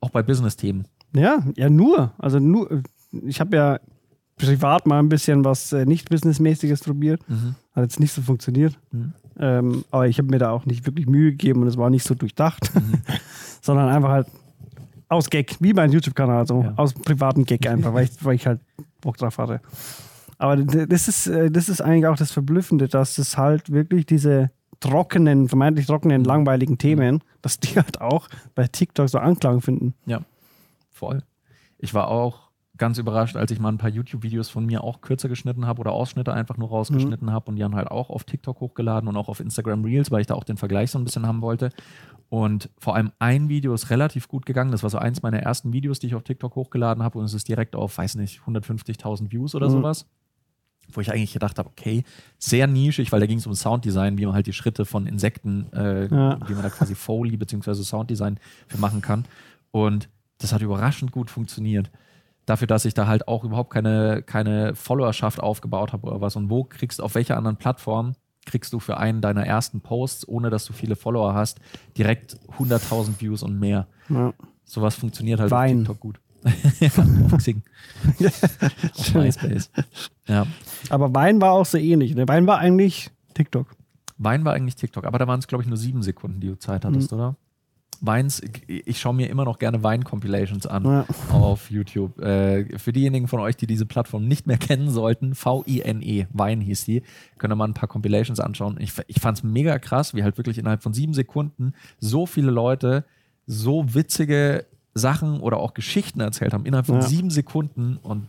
auch 0.00 0.10
bei 0.10 0.22
Business-Themen. 0.22 0.86
Ja, 1.14 1.42
ja, 1.56 1.70
nur. 1.70 2.12
Also 2.18 2.38
nur. 2.38 2.82
Ich 3.24 3.40
habe 3.40 3.56
ja 3.56 3.80
privat 4.36 4.86
mal 4.86 4.98
ein 4.98 5.08
bisschen 5.08 5.44
was 5.44 5.72
äh, 5.72 5.86
nicht 5.86 6.10
businessmäßiges 6.10 6.80
probiert. 6.82 7.26
Mhm. 7.28 7.54
Hat 7.72 7.84
jetzt 7.84 8.00
nicht 8.00 8.12
so 8.12 8.20
funktioniert. 8.20 8.78
Mhm. 8.90 9.14
Ähm, 9.38 9.84
aber 9.90 10.06
ich 10.08 10.18
habe 10.18 10.28
mir 10.28 10.38
da 10.38 10.50
auch 10.50 10.64
nicht 10.66 10.86
wirklich 10.86 11.06
Mühe 11.06 11.30
gegeben 11.32 11.62
und 11.62 11.68
es 11.68 11.76
war 11.76 11.90
nicht 11.90 12.06
so 12.06 12.14
durchdacht, 12.14 12.70
sondern 13.60 13.88
einfach 13.88 14.10
halt 14.10 14.26
aus 15.08 15.28
Gag, 15.30 15.56
wie 15.60 15.72
mein 15.72 15.90
YouTube-Kanal, 15.92 16.46
so 16.46 16.62
Ja. 16.62 16.72
aus 16.76 16.92
privaten 16.94 17.44
Gag 17.44 17.66
einfach, 17.68 17.92
weil 17.94 18.04
ich, 18.04 18.24
weil 18.24 18.34
ich 18.34 18.46
halt 18.46 18.60
Bock 19.00 19.16
drauf 19.16 19.38
hatte. 19.38 19.60
Aber 20.38 20.56
das 20.56 21.08
ist, 21.08 21.26
äh, 21.26 21.50
das 21.50 21.68
ist 21.68 21.80
eigentlich 21.80 22.06
auch 22.06 22.16
das 22.16 22.32
Verblüffende, 22.32 22.88
dass 22.88 23.18
es 23.18 23.36
halt 23.38 23.70
wirklich 23.70 24.06
diese 24.06 24.50
trockenen, 24.80 25.48
vermeintlich 25.48 25.86
trockenen, 25.86 26.24
langweiligen 26.24 26.78
Themen, 26.78 27.22
dass 27.42 27.58
die 27.60 27.76
halt 27.76 28.00
auch 28.00 28.28
bei 28.54 28.66
TikTok 28.66 29.08
so 29.08 29.18
Anklang 29.18 29.60
finden. 29.60 29.94
Ja, 30.06 30.20
voll. 30.90 31.22
Ich 31.78 31.94
war 31.94 32.08
auch 32.08 32.43
ganz 32.76 32.98
überrascht, 32.98 33.36
als 33.36 33.50
ich 33.52 33.60
mal 33.60 33.68
ein 33.70 33.78
paar 33.78 33.90
YouTube-Videos 33.90 34.48
von 34.48 34.66
mir 34.66 34.82
auch 34.82 35.00
kürzer 35.00 35.28
geschnitten 35.28 35.66
habe 35.66 35.80
oder 35.80 35.92
Ausschnitte 35.92 36.32
einfach 36.32 36.56
nur 36.56 36.68
rausgeschnitten 36.70 37.30
habe 37.30 37.46
und 37.50 37.56
die 37.56 37.62
dann 37.62 37.74
halt 37.76 37.88
auch 37.90 38.10
auf 38.10 38.24
TikTok 38.24 38.60
hochgeladen 38.60 39.08
und 39.08 39.16
auch 39.16 39.28
auf 39.28 39.38
Instagram 39.40 39.84
Reels, 39.84 40.10
weil 40.10 40.20
ich 40.22 40.26
da 40.26 40.34
auch 40.34 40.44
den 40.44 40.56
Vergleich 40.56 40.90
so 40.90 40.98
ein 40.98 41.04
bisschen 41.04 41.26
haben 41.26 41.40
wollte. 41.40 41.70
Und 42.30 42.68
vor 42.78 42.96
allem 42.96 43.12
ein 43.20 43.48
Video 43.48 43.72
ist 43.74 43.90
relativ 43.90 44.26
gut 44.26 44.44
gegangen. 44.44 44.72
Das 44.72 44.82
war 44.82 44.90
so 44.90 44.98
eins 44.98 45.22
meiner 45.22 45.38
ersten 45.38 45.72
Videos, 45.72 46.00
die 46.00 46.08
ich 46.08 46.14
auf 46.16 46.24
TikTok 46.24 46.56
hochgeladen 46.56 47.04
habe 47.04 47.18
und 47.18 47.26
es 47.26 47.34
ist 47.34 47.46
direkt 47.48 47.76
auf, 47.76 47.96
weiß 47.96 48.16
nicht, 48.16 48.40
150.000 48.44 49.30
Views 49.30 49.54
oder 49.54 49.68
Mhm. 49.68 49.72
sowas. 49.72 50.06
Wo 50.92 51.00
ich 51.00 51.10
eigentlich 51.12 51.32
gedacht 51.32 51.58
habe, 51.58 51.68
okay, 51.70 52.02
sehr 52.38 52.66
nischig, 52.66 53.10
weil 53.12 53.20
da 53.20 53.26
ging 53.26 53.38
es 53.38 53.46
um 53.46 53.54
Sounddesign, 53.54 54.18
wie 54.18 54.26
man 54.26 54.34
halt 54.34 54.46
die 54.46 54.52
Schritte 54.52 54.84
von 54.84 55.06
Insekten, 55.06 55.72
äh, 55.72 56.06
Ja. 56.08 56.38
wie 56.48 56.52
man 56.54 56.62
da 56.62 56.70
quasi 56.70 56.94
Foley 56.94 57.36
bzw. 57.36 57.74
Sounddesign 57.74 58.38
für 58.66 58.78
machen 58.78 59.00
kann. 59.00 59.24
Und 59.70 60.08
das 60.38 60.52
hat 60.52 60.60
überraschend 60.60 61.12
gut 61.12 61.30
funktioniert. 61.30 61.90
Dafür, 62.46 62.66
dass 62.66 62.84
ich 62.84 62.92
da 62.94 63.06
halt 63.06 63.26
auch 63.28 63.42
überhaupt 63.44 63.70
keine, 63.70 64.22
keine 64.22 64.74
Followerschaft 64.74 65.40
aufgebaut 65.40 65.92
habe 65.92 66.06
oder 66.06 66.20
was. 66.20 66.36
Und 66.36 66.50
wo 66.50 66.64
kriegst, 66.64 67.00
auf 67.00 67.14
welcher 67.14 67.36
anderen 67.38 67.56
Plattform 67.56 68.14
kriegst 68.44 68.72
du 68.74 68.80
für 68.80 68.98
einen 68.98 69.22
deiner 69.22 69.46
ersten 69.46 69.80
Posts, 69.80 70.28
ohne 70.28 70.50
dass 70.50 70.66
du 70.66 70.74
viele 70.74 70.96
Follower 70.96 71.32
hast, 71.32 71.60
direkt 71.96 72.36
100.000 72.58 73.18
Views 73.20 73.42
und 73.42 73.58
mehr. 73.58 73.86
Ja. 74.10 74.34
Sowas 74.64 74.94
funktioniert 74.96 75.40
halt 75.40 75.50
Wein. 75.50 75.78
auf 75.78 75.96
TikTok 75.96 76.00
gut. 76.00 76.20
ja, 76.80 76.88
auf 77.32 77.36
Xing. 77.38 77.62
auf 78.98 79.14
MySpace. 79.14 79.70
Ja. 80.26 80.46
Aber 80.90 81.14
Wein 81.14 81.40
war 81.40 81.52
auch 81.52 81.64
so 81.66 81.78
ähnlich. 81.78 82.14
Ne? 82.14 82.28
Wein 82.28 82.46
war 82.46 82.58
eigentlich 82.58 83.10
TikTok. 83.32 83.68
Wein 84.18 84.44
war 84.44 84.52
eigentlich 84.52 84.76
TikTok, 84.76 85.04
aber 85.06 85.18
da 85.18 85.26
waren 85.26 85.40
es, 85.40 85.46
glaube 85.48 85.62
ich, 85.62 85.68
nur 85.68 85.76
sieben 85.78 86.02
Sekunden, 86.02 86.40
die 86.40 86.48
du 86.48 86.58
Zeit 86.58 86.84
hattest, 86.84 87.10
Mhm. 87.10 87.18
oder? 87.18 87.36
Weins, 88.06 88.42
ich 88.66 89.00
schaue 89.00 89.14
mir 89.14 89.28
immer 89.30 89.44
noch 89.44 89.58
gerne 89.58 89.82
Wein-Compilations 89.82 90.66
an 90.66 90.84
Ja. 90.84 91.06
auf 91.30 91.70
YouTube. 91.70 92.18
Äh, 92.20 92.78
für 92.78 92.92
diejenigen 92.92 93.28
von 93.28 93.40
euch, 93.40 93.56
die 93.56 93.66
diese 93.66 93.86
Plattform 93.86 94.26
nicht 94.28 94.46
mehr 94.46 94.58
kennen 94.58 94.90
sollten, 94.90 95.34
V-I-N-E, 95.34 96.26
Wein 96.32 96.60
hieß 96.60 96.84
die, 96.84 97.02
könnt 97.38 97.52
ihr 97.52 97.56
mal 97.56 97.66
ein 97.68 97.74
paar 97.74 97.88
Compilations 97.88 98.40
anschauen. 98.40 98.76
Ich, 98.80 98.92
ich 99.06 99.20
fand 99.20 99.38
es 99.38 99.44
mega 99.44 99.78
krass, 99.78 100.14
wie 100.14 100.22
halt 100.22 100.36
wirklich 100.36 100.58
innerhalb 100.58 100.82
von 100.82 100.92
sieben 100.94 101.14
Sekunden 101.14 101.72
so 101.98 102.26
viele 102.26 102.50
Leute 102.50 103.04
so 103.46 103.94
witzige 103.94 104.64
Sachen 104.94 105.40
oder 105.40 105.58
auch 105.58 105.74
Geschichten 105.74 106.20
erzählt 106.20 106.52
haben, 106.54 106.64
innerhalb 106.66 106.86
von 106.86 106.96
Ja. 106.96 107.02
sieben 107.02 107.30
Sekunden 107.30 107.98
und 108.02 108.26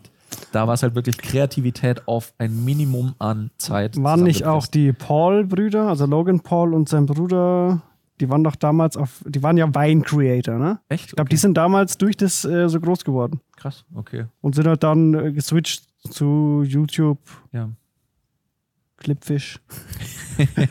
Da 0.51 0.67
war 0.67 0.73
es 0.73 0.83
halt 0.83 0.95
wirklich 0.95 1.17
Kreativität 1.19 2.07
auf 2.07 2.33
ein 2.39 2.65
Minimum 2.65 3.13
an 3.19 3.51
Zeit. 3.57 3.95
Waren 4.01 4.23
nicht 4.23 4.43
auch 4.45 4.65
die 4.67 4.91
Paul-Brüder, 4.91 5.87
also 5.87 6.05
Logan 6.07 6.39
Paul 6.41 6.73
und 6.73 6.89
sein 6.89 7.05
Bruder, 7.05 7.81
die 8.21 8.29
waren 8.29 8.43
doch 8.43 8.55
damals 8.55 8.95
auf, 8.97 9.23
die 9.27 9.41
waren 9.43 9.57
ja 9.57 9.67
Vine-Creator, 9.73 10.57
ne? 10.57 10.79
Echt? 10.89 11.07
Ich 11.09 11.15
glaube, 11.15 11.29
die 11.29 11.37
sind 11.37 11.55
damals 11.57 11.97
durch 11.97 12.15
das 12.17 12.45
äh, 12.45 12.69
so 12.69 12.79
groß 12.79 13.03
geworden 13.03 13.41
Krass, 13.57 13.85
okay. 13.93 14.25
und 14.41 14.55
sind 14.55 14.67
halt 14.67 14.83
dann 14.83 15.13
äh, 15.13 15.31
geswitcht 15.31 15.87
zu 16.09 16.63
YouTube, 16.65 17.19
Ja. 17.51 17.69
Clipfish. 18.97 19.59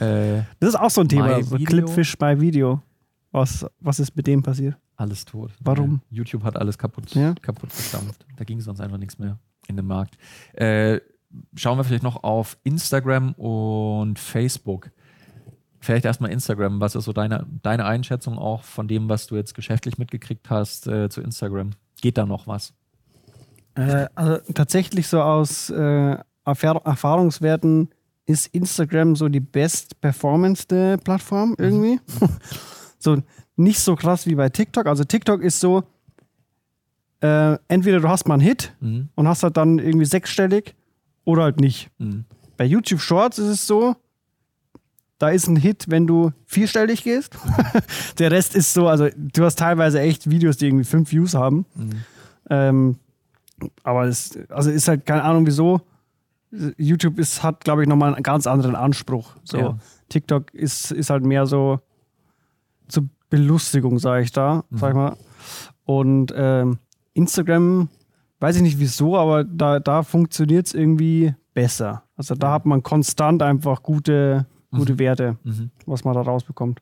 Äh, 0.00 0.42
Das 0.58 0.70
ist 0.70 0.74
auch 0.74 0.90
so 0.90 1.02
ein 1.02 1.08
Thema, 1.08 1.36
My 1.36 1.42
so 1.44 1.54
Video? 1.56 1.66
Clipfish 1.66 2.16
bei 2.18 2.40
Video. 2.40 2.82
Was, 3.30 3.64
was 3.78 4.00
ist 4.00 4.16
mit 4.16 4.26
dem 4.26 4.42
passiert? 4.42 4.76
alles 4.96 5.24
tot. 5.24 5.50
Warum? 5.60 6.00
Ja, 6.10 6.18
YouTube 6.18 6.42
hat 6.44 6.56
alles 6.56 6.78
kaputt, 6.78 7.12
Ja. 7.14 7.34
kaputt 7.40 7.70
gestampft. 7.70 8.24
Da 8.36 8.44
ging 8.44 8.60
sonst 8.60 8.80
einfach 8.80 8.98
nichts 8.98 9.18
mehr 9.18 9.38
in 9.68 9.76
den 9.76 9.86
Markt. 9.86 10.16
Äh, 10.54 11.00
schauen 11.56 11.76
wir 11.78 11.84
vielleicht 11.84 12.02
noch 12.04 12.22
auf 12.24 12.56
Instagram 12.64 13.32
und 13.34 14.18
Facebook. 14.18 14.90
Vielleicht 15.82 16.04
erstmal 16.04 16.30
Instagram. 16.30 16.80
Was 16.80 16.94
ist 16.94 17.04
so 17.04 17.12
deine, 17.12 17.44
deine 17.62 17.84
Einschätzung 17.84 18.38
auch 18.38 18.62
von 18.62 18.86
dem, 18.86 19.08
was 19.08 19.26
du 19.26 19.34
jetzt 19.34 19.54
geschäftlich 19.54 19.98
mitgekriegt 19.98 20.48
hast 20.48 20.86
äh, 20.86 21.08
zu 21.08 21.20
Instagram? 21.20 21.70
Geht 22.00 22.16
da 22.18 22.24
noch 22.24 22.46
was? 22.46 22.72
Äh, 23.74 24.06
also 24.14 24.38
tatsächlich 24.54 25.08
so 25.08 25.20
aus 25.20 25.70
äh, 25.70 26.16
Erfahr 26.44 26.80
Erfahrungswerten 26.84 27.88
ist 28.26 28.46
Instagram 28.54 29.16
so 29.16 29.28
die 29.28 29.40
best 29.40 30.00
performance 30.00 30.66
Plattform 31.02 31.56
irgendwie. 31.58 32.00
so 32.98 33.18
nicht 33.56 33.80
so 33.80 33.96
krass 33.96 34.26
wie 34.26 34.36
bei 34.36 34.48
TikTok. 34.50 34.86
Also 34.86 35.02
TikTok 35.02 35.42
ist 35.42 35.58
so, 35.58 35.82
äh, 37.22 37.56
entweder 37.66 37.98
du 38.00 38.08
hast 38.08 38.28
mal 38.28 38.34
einen 38.34 38.42
Hit 38.42 38.72
Mhm. 38.80 39.08
und 39.16 39.26
hast 39.26 39.42
halt 39.42 39.56
dann 39.56 39.80
irgendwie 39.80 40.06
sechsstellig 40.06 40.76
oder 41.24 41.42
halt 41.42 41.60
nicht. 41.60 41.90
Mhm. 41.98 42.24
Bei 42.56 42.64
YouTube 42.64 43.00
Shorts 43.00 43.38
ist 43.38 43.48
es 43.48 43.66
so, 43.66 43.96
da 45.22 45.28
ist 45.28 45.46
ein 45.46 45.54
Hit, 45.54 45.84
wenn 45.88 46.08
du 46.08 46.32
vierstellig 46.46 47.04
gehst. 47.04 47.36
Der 48.18 48.32
Rest 48.32 48.56
ist 48.56 48.74
so, 48.74 48.88
also 48.88 49.08
du 49.16 49.44
hast 49.44 49.56
teilweise 49.56 50.00
echt 50.00 50.28
Videos, 50.28 50.56
die 50.56 50.66
irgendwie 50.66 50.84
fünf 50.84 51.12
Views 51.12 51.34
haben. 51.34 51.64
Mhm. 51.76 51.90
Ähm, 52.50 52.96
aber 53.84 54.06
es 54.06 54.36
also 54.48 54.70
ist 54.70 54.88
halt 54.88 55.06
keine 55.06 55.22
Ahnung 55.22 55.46
wieso. 55.46 55.80
YouTube 56.76 57.20
ist, 57.20 57.44
hat, 57.44 57.62
glaube 57.62 57.82
ich, 57.82 57.88
nochmal 57.88 58.12
einen 58.14 58.24
ganz 58.24 58.48
anderen 58.48 58.74
Anspruch. 58.74 59.36
So, 59.44 59.58
Ja. 59.58 59.78
TikTok 60.08 60.52
ist, 60.54 60.90
ist 60.90 61.08
halt 61.08 61.24
mehr 61.24 61.46
so 61.46 61.78
zur 62.88 63.04
Belustigung, 63.30 64.00
sage 64.00 64.24
ich 64.24 64.32
da, 64.32 64.64
Mhm. 64.70 64.76
sag 64.78 64.88
ich 64.90 64.96
mal. 64.96 65.16
Und 65.84 66.34
ähm, 66.36 66.78
Instagram, 67.14 67.88
weiß 68.40 68.56
ich 68.56 68.62
nicht 68.62 68.80
wieso, 68.80 69.16
aber 69.16 69.44
da, 69.44 69.78
da 69.78 70.02
funktioniert 70.02 70.66
es 70.66 70.74
irgendwie 70.74 71.32
besser. 71.54 72.02
Also 72.16 72.34
da 72.34 72.50
hat 72.52 72.66
man 72.66 72.82
konstant 72.82 73.40
einfach 73.42 73.84
gute, 73.84 74.46
gute 74.80 74.98
Werte, 74.98 75.36
Mhm. 75.44 75.70
was 75.86 76.04
man 76.04 76.14
da 76.14 76.22
rausbekommt. 76.22 76.80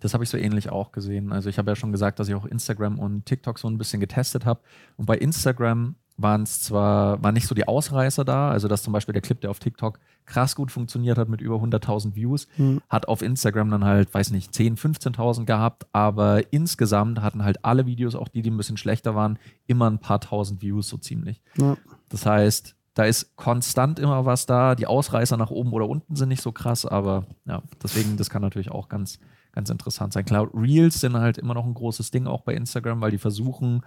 Das 0.00 0.14
habe 0.14 0.22
ich 0.22 0.30
so 0.30 0.36
ähnlich 0.38 0.70
auch 0.70 0.92
gesehen. 0.92 1.32
Also 1.32 1.48
ich 1.48 1.58
habe 1.58 1.70
ja 1.70 1.74
schon 1.76 1.90
gesagt, 1.90 2.20
dass 2.20 2.28
ich 2.28 2.34
auch 2.34 2.44
Instagram 2.46 2.98
und 3.00 3.26
TikTok 3.26 3.58
so 3.58 3.68
ein 3.68 3.78
bisschen 3.78 3.98
getestet 4.00 4.46
habe. 4.46 4.60
Und 4.96 5.06
bei 5.06 5.18
Instagram 5.18 5.96
waren 6.16 6.42
es 6.44 6.62
zwar, 6.62 7.20
waren 7.22 7.34
nicht 7.34 7.46
so 7.48 7.54
die 7.54 7.66
Ausreißer 7.66 8.24
da, 8.24 8.50
also 8.50 8.66
dass 8.68 8.82
zum 8.82 8.92
Beispiel 8.92 9.12
der 9.12 9.22
Clip, 9.22 9.40
der 9.40 9.50
auf 9.50 9.58
TikTok 9.60 9.98
krass 10.26 10.54
gut 10.56 10.70
funktioniert 10.72 11.16
hat 11.18 11.28
mit 11.28 11.40
über 11.40 11.60
100.000 11.60 12.14
Views, 12.16 12.46
Mhm. 12.58 12.80
hat 12.88 13.06
auf 13.08 13.22
Instagram 13.22 13.70
dann 13.70 13.84
halt, 13.84 14.12
weiß 14.14 14.30
nicht, 14.30 14.52
10.000, 14.52 14.76
15.000 14.78 15.46
gehabt, 15.46 15.86
aber 15.92 16.52
insgesamt 16.52 17.20
hatten 17.20 17.44
halt 17.44 17.64
alle 17.64 17.86
Videos, 17.86 18.14
auch 18.16 18.28
die, 18.28 18.42
die 18.42 18.50
ein 18.50 18.56
bisschen 18.56 18.76
schlechter 18.76 19.14
waren, 19.16 19.38
immer 19.66 19.88
ein 19.90 19.98
paar 20.00 20.20
tausend 20.20 20.60
Views 20.62 20.88
so 20.88 20.96
ziemlich. 20.96 21.40
Ja. 21.56 21.76
Das 22.08 22.26
heißt, 22.26 22.74
da 22.98 23.04
ist 23.04 23.36
konstant 23.36 24.00
immer 24.00 24.24
was 24.26 24.44
da. 24.46 24.74
Die 24.74 24.88
Ausreißer 24.88 25.36
nach 25.36 25.50
oben 25.50 25.72
oder 25.72 25.88
unten 25.88 26.16
sind 26.16 26.30
nicht 26.30 26.42
so 26.42 26.50
krass, 26.50 26.84
aber 26.84 27.26
ja, 27.46 27.62
deswegen, 27.80 28.16
das 28.16 28.28
kann 28.28 28.42
natürlich 28.42 28.72
auch 28.72 28.88
ganz, 28.88 29.20
ganz 29.52 29.70
interessant 29.70 30.12
sein. 30.12 30.24
Klar, 30.24 30.48
Reels 30.52 30.98
sind 31.00 31.14
halt 31.16 31.38
immer 31.38 31.54
noch 31.54 31.64
ein 31.64 31.74
großes 31.74 32.10
Ding 32.10 32.26
auch 32.26 32.40
bei 32.40 32.54
Instagram, 32.54 33.00
weil 33.00 33.12
die 33.12 33.18
versuchen 33.18 33.82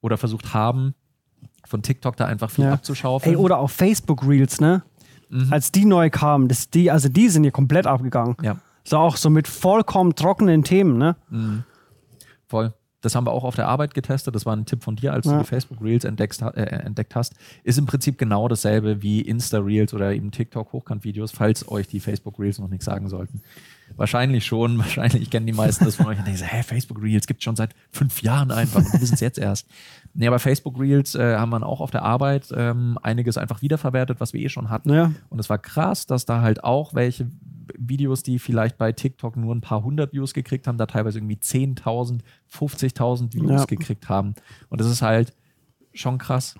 oder 0.00 0.16
versucht 0.16 0.54
haben, 0.54 0.94
von 1.66 1.82
TikTok 1.82 2.16
da 2.16 2.26
einfach 2.26 2.50
viel 2.52 2.66
Ja. 2.66 2.74
abzuschaufeln. 2.74 3.34
Ey, 3.34 3.36
oder 3.36 3.58
auf 3.58 3.72
Facebook 3.72 4.24
Reels, 4.24 4.60
ne? 4.60 4.84
Mhm. 5.28 5.48
Als 5.52 5.72
die 5.72 5.84
neu 5.84 6.08
kamen, 6.08 6.46
das, 6.46 6.70
die, 6.70 6.88
also 6.88 7.08
die 7.08 7.30
sind 7.30 7.42
hier 7.42 7.50
komplett 7.50 7.88
abgegangen. 7.88 8.36
Ja, 8.42 8.58
So 8.84 8.98
auch 8.98 9.16
so 9.16 9.28
mit 9.28 9.48
vollkommen 9.48 10.14
trockenen 10.14 10.62
Themen, 10.62 10.98
ne? 10.98 11.16
mhm. 11.30 11.64
voll. 12.46 12.74
Das 13.02 13.14
haben 13.14 13.26
wir 13.26 13.32
auch 13.32 13.44
auf 13.44 13.56
der 13.56 13.68
Arbeit 13.68 13.94
getestet. 13.94 14.34
Das 14.34 14.46
war 14.46 14.56
ein 14.56 14.64
Tipp 14.64 14.82
von 14.82 14.96
dir, 14.96 15.12
als 15.12 15.26
Ja. 15.26 15.32
du 15.34 15.38
die 15.40 15.44
Facebook 15.44 15.82
Reels 15.82 16.04
entdeckt, 16.04 16.40
äh, 16.40 16.62
entdeckt 16.62 17.14
hast. 17.14 17.34
Ist 17.64 17.78
im 17.78 17.86
Prinzip 17.86 18.16
genau 18.18 18.48
dasselbe 18.48 19.02
wie 19.02 19.20
Insta 19.20 19.58
Reels 19.58 19.92
oder 19.92 20.12
eben 20.14 20.30
TikTok 20.30 20.72
Hochkant-Videos, 20.72 21.32
falls 21.32 21.68
euch 21.68 21.88
die 21.88 22.00
Facebook 22.00 22.38
Reels 22.38 22.58
noch 22.58 22.68
nichts 22.68 22.84
sagen 22.86 23.08
sollten. 23.08 23.42
Wahrscheinlich 23.96 24.46
schon. 24.46 24.78
Wahrscheinlich 24.78 25.28
kennen 25.30 25.46
die 25.46 25.52
meisten 25.52 25.84
das 25.84 25.96
von 25.96 26.06
euch 26.06 26.18
und 26.18 26.26
denken, 26.26 26.38
so, 26.40 26.46
hä, 26.46 26.62
Facebook 26.62 27.02
Reels 27.02 27.26
gibt 27.26 27.42
schon 27.42 27.56
seit 27.56 27.74
fünf 27.90 28.22
Jahren 28.22 28.50
einfach 28.50 28.80
und 28.80 28.92
wir 28.92 29.00
wissen 29.00 29.14
es 29.14 29.20
jetzt 29.20 29.38
erst. 29.38 29.66
Nee, 30.14 30.26
aber 30.26 30.38
Facebook 30.38 30.78
Reels 30.78 31.14
äh, 31.14 31.36
haben 31.36 31.50
wir 31.50 31.64
auch 31.66 31.80
auf 31.80 31.90
der 31.90 32.02
Arbeit 32.02 32.48
ähm, 32.56 32.98
einiges 33.02 33.36
einfach 33.36 33.62
wiederverwertet, 33.62 34.20
was 34.20 34.32
wir 34.32 34.40
eh 34.40 34.48
schon 34.48 34.70
hatten. 34.70 34.90
Ja. 34.92 35.12
Und 35.28 35.38
es 35.38 35.50
war 35.50 35.58
krass, 35.58 36.06
dass 36.06 36.24
da 36.24 36.40
halt 36.42 36.64
auch 36.64 36.94
welche 36.94 37.28
Videos, 37.78 38.22
die 38.22 38.38
vielleicht 38.38 38.78
bei 38.78 38.92
TikTok 38.92 39.36
nur 39.36 39.54
ein 39.54 39.60
paar 39.60 39.82
hundert 39.84 40.12
Views 40.12 40.34
gekriegt 40.34 40.66
haben, 40.66 40.78
da 40.78 40.86
teilweise 40.86 41.18
irgendwie 41.18 41.36
10.000, 41.36 42.20
50.000 42.52 43.32
Views 43.34 43.50
Ja. 43.50 43.64
gekriegt 43.64 44.08
haben. 44.08 44.34
Und 44.68 44.80
das 44.80 44.88
ist 44.88 45.02
halt 45.02 45.32
schon 45.94 46.18
krass. 46.18 46.54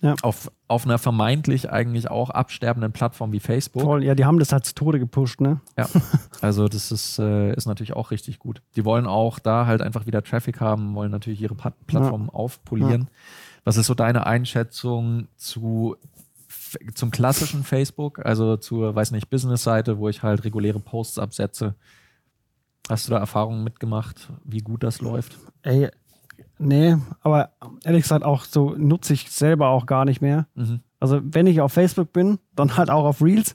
Ja. 0.00 0.14
Auf, 0.22 0.52
auf 0.68 0.84
einer 0.84 0.96
vermeintlich 0.98 1.70
eigentlich 1.72 2.08
auch 2.08 2.30
absterbenden 2.30 2.92
Plattform 2.92 3.32
wie 3.32 3.40
Facebook. 3.40 3.82
Voll, 3.82 4.04
ja, 4.04 4.14
die 4.14 4.24
haben 4.24 4.38
das 4.38 4.52
halt 4.52 4.64
zu 4.64 4.72
Tode 4.76 5.00
gepusht, 5.00 5.40
ne? 5.40 5.60
Ja, 5.76 5.88
also 6.40 6.68
das 6.68 6.92
ist, 6.92 7.18
äh, 7.18 7.52
ist 7.54 7.66
natürlich 7.66 7.94
auch 7.94 8.12
richtig 8.12 8.38
gut. 8.38 8.62
Die 8.76 8.84
wollen 8.84 9.08
auch 9.08 9.40
da 9.40 9.66
halt 9.66 9.82
einfach 9.82 10.06
wieder 10.06 10.22
Traffic 10.22 10.60
haben, 10.60 10.94
wollen 10.94 11.10
natürlich 11.10 11.40
ihre 11.40 11.56
Pat- 11.56 11.84
Plattform 11.88 12.30
aufpolieren. 12.30 13.10
Was 13.64 13.76
ist 13.76 13.86
so 13.86 13.94
deine 13.94 14.24
Einschätzung 14.24 15.26
zu, 15.36 15.96
zum 16.94 17.10
klassischen 17.10 17.64
Facebook, 17.64 18.24
also 18.24 18.56
zur, 18.56 18.94
weiß 18.94 19.10
nicht, 19.12 19.30
Business-Seite, 19.30 19.98
wo 19.98 20.08
ich 20.08 20.22
halt 20.22 20.44
reguläre 20.44 20.80
Posts 20.80 21.18
absetze? 21.18 21.74
Hast 22.88 23.06
du 23.06 23.12
da 23.12 23.18
Erfahrungen 23.18 23.64
mitgemacht, 23.64 24.30
wie 24.44 24.58
gut 24.58 24.82
das 24.82 25.00
läuft? 25.00 25.38
Ey, 25.62 25.90
nee, 26.58 26.96
aber 27.20 27.50
ehrlich 27.84 28.02
gesagt 28.02 28.24
auch 28.24 28.44
so 28.44 28.74
nutze 28.76 29.12
ich 29.12 29.30
selber 29.30 29.68
auch 29.68 29.86
gar 29.86 30.04
nicht 30.04 30.20
mehr. 30.20 30.46
Mhm. 30.54 30.80
Also 31.00 31.20
wenn 31.22 31.46
ich 31.46 31.60
auf 31.60 31.72
Facebook 31.72 32.12
bin, 32.12 32.38
dann 32.56 32.76
halt 32.76 32.90
auch 32.90 33.04
auf 33.04 33.22
Reels. 33.22 33.54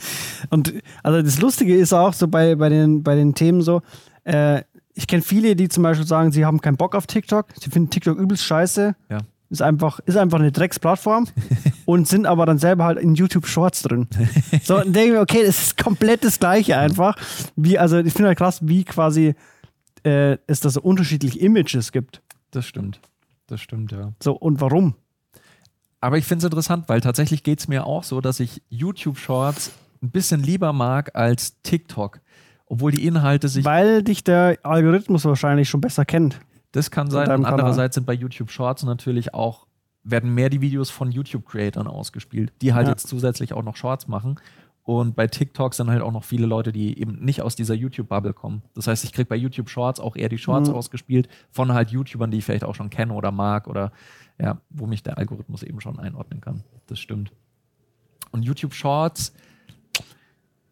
Und 0.50 0.74
also 1.02 1.22
das 1.22 1.40
Lustige 1.40 1.76
ist 1.76 1.92
auch 1.92 2.12
so 2.12 2.28
bei, 2.28 2.54
bei, 2.54 2.68
den, 2.68 3.02
bei 3.02 3.14
den 3.16 3.34
Themen 3.34 3.62
so, 3.62 3.82
äh, 4.24 4.62
ich 4.92 5.06
kenne 5.08 5.22
viele, 5.22 5.56
die 5.56 5.68
zum 5.68 5.82
Beispiel 5.82 6.06
sagen, 6.06 6.30
sie 6.30 6.44
haben 6.44 6.60
keinen 6.60 6.76
Bock 6.76 6.94
auf 6.94 7.06
TikTok, 7.06 7.46
sie 7.58 7.70
finden 7.70 7.90
TikTok 7.90 8.16
übelst 8.16 8.44
scheiße, 8.44 8.94
Ja. 9.10 9.18
Ist 9.54 9.62
einfach, 9.62 10.00
ist 10.00 10.16
einfach 10.16 10.38
eine 10.38 10.52
Drecksplattform 10.52 11.28
und 11.84 12.06
sind 12.06 12.26
aber 12.26 12.44
dann 12.44 12.58
selber 12.58 12.84
halt 12.84 12.98
in 12.98 13.14
YouTube 13.14 13.46
Shorts 13.46 13.82
drin. 13.82 14.08
So, 14.62 14.76
und 14.76 14.94
denke 14.94 15.08
ich 15.08 15.12
mir, 15.12 15.20
okay, 15.20 15.44
das 15.44 15.60
ist 15.62 15.76
komplett 15.76 16.24
das 16.24 16.38
Gleiche 16.38 16.78
einfach. 16.78 17.16
Wie, 17.56 17.78
also 17.78 17.98
ich 17.98 18.12
finde 18.12 18.28
halt 18.28 18.38
krass, 18.38 18.60
wie 18.62 18.84
quasi 18.84 19.34
äh, 20.04 20.38
es 20.46 20.60
da 20.60 20.70
so 20.70 20.80
unterschiedliche 20.80 21.38
Images 21.38 21.92
gibt. 21.92 22.22
Das 22.50 22.66
stimmt. 22.66 23.00
Das 23.46 23.60
stimmt, 23.60 23.92
ja. 23.92 24.12
So, 24.22 24.32
und 24.32 24.60
warum? 24.60 24.94
Aber 26.00 26.18
ich 26.18 26.24
finde 26.24 26.38
es 26.38 26.44
interessant, 26.44 26.88
weil 26.88 27.00
tatsächlich 27.00 27.42
geht 27.42 27.60
es 27.60 27.68
mir 27.68 27.86
auch 27.86 28.04
so, 28.04 28.20
dass 28.20 28.40
ich 28.40 28.62
YouTube 28.68 29.18
Shorts 29.18 29.72
ein 30.02 30.10
bisschen 30.10 30.42
lieber 30.42 30.72
mag 30.72 31.14
als 31.14 31.60
TikTok. 31.62 32.20
Obwohl 32.66 32.92
die 32.92 33.06
Inhalte 33.06 33.48
sich 33.48 33.64
Weil 33.64 34.02
dich 34.02 34.24
der 34.24 34.58
Algorithmus 34.62 35.24
wahrscheinlich 35.24 35.68
schon 35.68 35.80
besser 35.80 36.04
kennt. 36.04 36.40
Das 36.74 36.90
kann 36.90 37.08
sein. 37.10 37.30
Und 37.30 37.44
andererseits 37.44 37.94
sind 37.94 38.04
bei 38.06 38.12
YouTube 38.14 38.50
Shorts 38.50 38.82
natürlich 38.82 39.32
auch, 39.32 39.66
werden 40.02 40.34
mehr 40.34 40.50
die 40.50 40.60
Videos 40.60 40.90
von 40.90 41.10
YouTube-Creatern 41.12 41.86
ausgespielt, 41.86 42.52
die 42.60 42.74
halt 42.74 42.86
Ja. 42.86 42.92
jetzt 42.92 43.06
zusätzlich 43.08 43.52
auch 43.54 43.62
noch 43.62 43.76
Shorts 43.76 44.08
machen. 44.08 44.38
Und 44.82 45.16
bei 45.16 45.26
TikTok 45.28 45.72
sind 45.72 45.88
halt 45.88 46.02
auch 46.02 46.12
noch 46.12 46.24
viele 46.24 46.46
Leute, 46.46 46.72
die 46.72 46.98
eben 47.00 47.24
nicht 47.24 47.40
aus 47.40 47.56
dieser 47.56 47.74
YouTube-Bubble 47.74 48.34
kommen. 48.34 48.60
Das 48.74 48.86
heißt, 48.86 49.02
ich 49.04 49.12
kriege 49.12 49.26
bei 49.28 49.36
YouTube 49.36 49.70
Shorts 49.70 49.98
auch 50.00 50.14
eher 50.16 50.28
die 50.28 50.36
Shorts 50.36 50.68
Mhm. 50.68 50.74
ausgespielt 50.74 51.28
von 51.50 51.72
halt 51.72 51.90
YouTubern, 51.90 52.30
die 52.30 52.38
ich 52.38 52.44
vielleicht 52.44 52.64
auch 52.64 52.74
schon 52.74 52.90
kenne 52.90 53.14
oder 53.14 53.30
mag 53.30 53.66
oder 53.66 53.92
ja, 54.38 54.58
wo 54.68 54.86
mich 54.86 55.02
der 55.02 55.16
Algorithmus 55.16 55.62
eben 55.62 55.80
schon 55.80 55.98
einordnen 55.98 56.40
kann. 56.42 56.64
Das 56.88 56.98
stimmt. 56.98 57.30
Und 58.32 58.42
YouTube 58.42 58.74
Shorts 58.74 59.32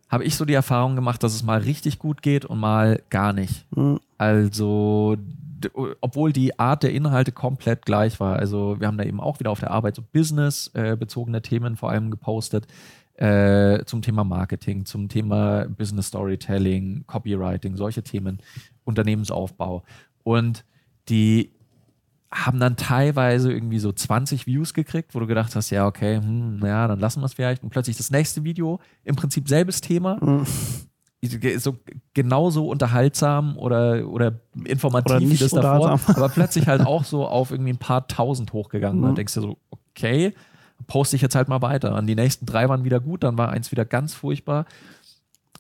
habe 0.09 0.25
ich 0.25 0.37
so 0.37 0.45
die 0.45 0.53
Erfahrung 0.55 0.95
gemacht, 0.95 1.23
dass 1.23 1.33
es 1.35 1.43
mal 1.43 1.61
richtig 1.61 1.99
gut 1.99 2.21
geht 2.23 2.45
und 2.45 2.59
mal 2.59 3.01
gar 3.09 3.33
nicht. 3.33 3.65
Mhm. 3.75 3.99
Also, 4.19 5.17
obwohl 6.01 6.33
die 6.33 6.59
Art 6.59 6.83
der 6.83 6.93
Inhalte 6.93 7.33
komplett 7.33 7.85
gleich 7.85 8.21
war. 8.21 8.37
Also, 8.37 8.81
wir 8.81 8.87
haben 8.87 8.99
da 8.99 9.05
eben 9.05 9.21
auch 9.21 9.41
wieder 9.41 9.51
auf 9.51 9.61
der 9.61 9.71
Arbeit 9.71 9.97
so 9.97 10.03
Business-bezogene 10.13 11.43
Themen 11.43 11.77
vor 11.77 11.91
allem 11.91 12.11
gepostet. 12.11 12.67
Äh, 13.15 13.85
zum 13.85 14.01
Thema 14.01 14.25
Marketing, 14.25 14.87
zum 14.87 15.09
Thema 15.09 15.67
Business 15.69 16.09
Storytelling, 16.09 17.05
Copywriting, 17.07 17.77
solche 17.77 18.03
Themen, 18.03 18.39
Unternehmensaufbau. 18.85 19.83
Und 20.25 20.65
die 21.09 21.53
haben 22.33 22.59
dann 22.59 22.77
teilweise 22.77 23.53
irgendwie 23.53 23.79
so 23.79 23.93
20 23.93 24.47
Views 24.47 24.73
gekriegt, 24.73 25.15
wo 25.15 25.21
du 25.21 25.27
gedacht 25.27 25.55
hast, 25.55 25.69
ja, 25.71 25.87
okay, 25.87 26.17
hm, 26.17 26.61
ja, 26.65 26.89
dann 26.89 26.99
lassen 26.99 27.21
wir 27.21 27.27
es 27.27 27.35
vielleicht. 27.35 27.63
Und 27.63 27.69
plötzlich 27.69 27.99
das 27.99 28.11
nächste 28.11 28.45
Video, 28.45 28.81
im 29.05 29.15
Prinzip 29.15 29.47
selbes 29.49 29.83
Thema, 29.83 30.19
Mhm. 30.23 30.47
So 31.23 31.77
genauso 32.15 32.69
unterhaltsam 32.69 33.57
oder, 33.57 34.09
oder 34.09 34.33
informativ 34.65 35.13
Oder 35.17 35.21
wie 35.21 35.37
das 35.37 35.51
davor, 35.53 36.01
aber 36.07 36.29
plötzlich 36.29 36.67
halt 36.67 36.85
auch 36.85 37.05
so 37.05 37.27
auf 37.27 37.51
irgendwie 37.51 37.73
ein 37.73 37.79
paar 37.79 38.09
tausend 38.09 38.53
hochgegangen. 38.53 39.01
Mhm. 39.01 39.05
Dann 39.07 39.15
denkst 39.15 39.35
du 39.35 39.41
so, 39.41 39.59
okay, 39.71 40.35
poste 40.87 41.17
ich 41.17 41.23
jetzt 41.23 41.35
halt 41.35 41.49
mal 41.49 41.63
weiter. 41.63 41.95
Und 41.95 42.07
die 42.07 42.15
nächsten 42.17 42.45
drei 42.47 42.69
waren 42.69 42.85
wieder 42.85 43.01
gut, 43.01 43.23
dann 43.23 43.39
war 43.39 43.51
eins 43.51 43.71
wieder 43.71 43.85
ganz 43.85 44.15
furchtbar. 44.15 44.67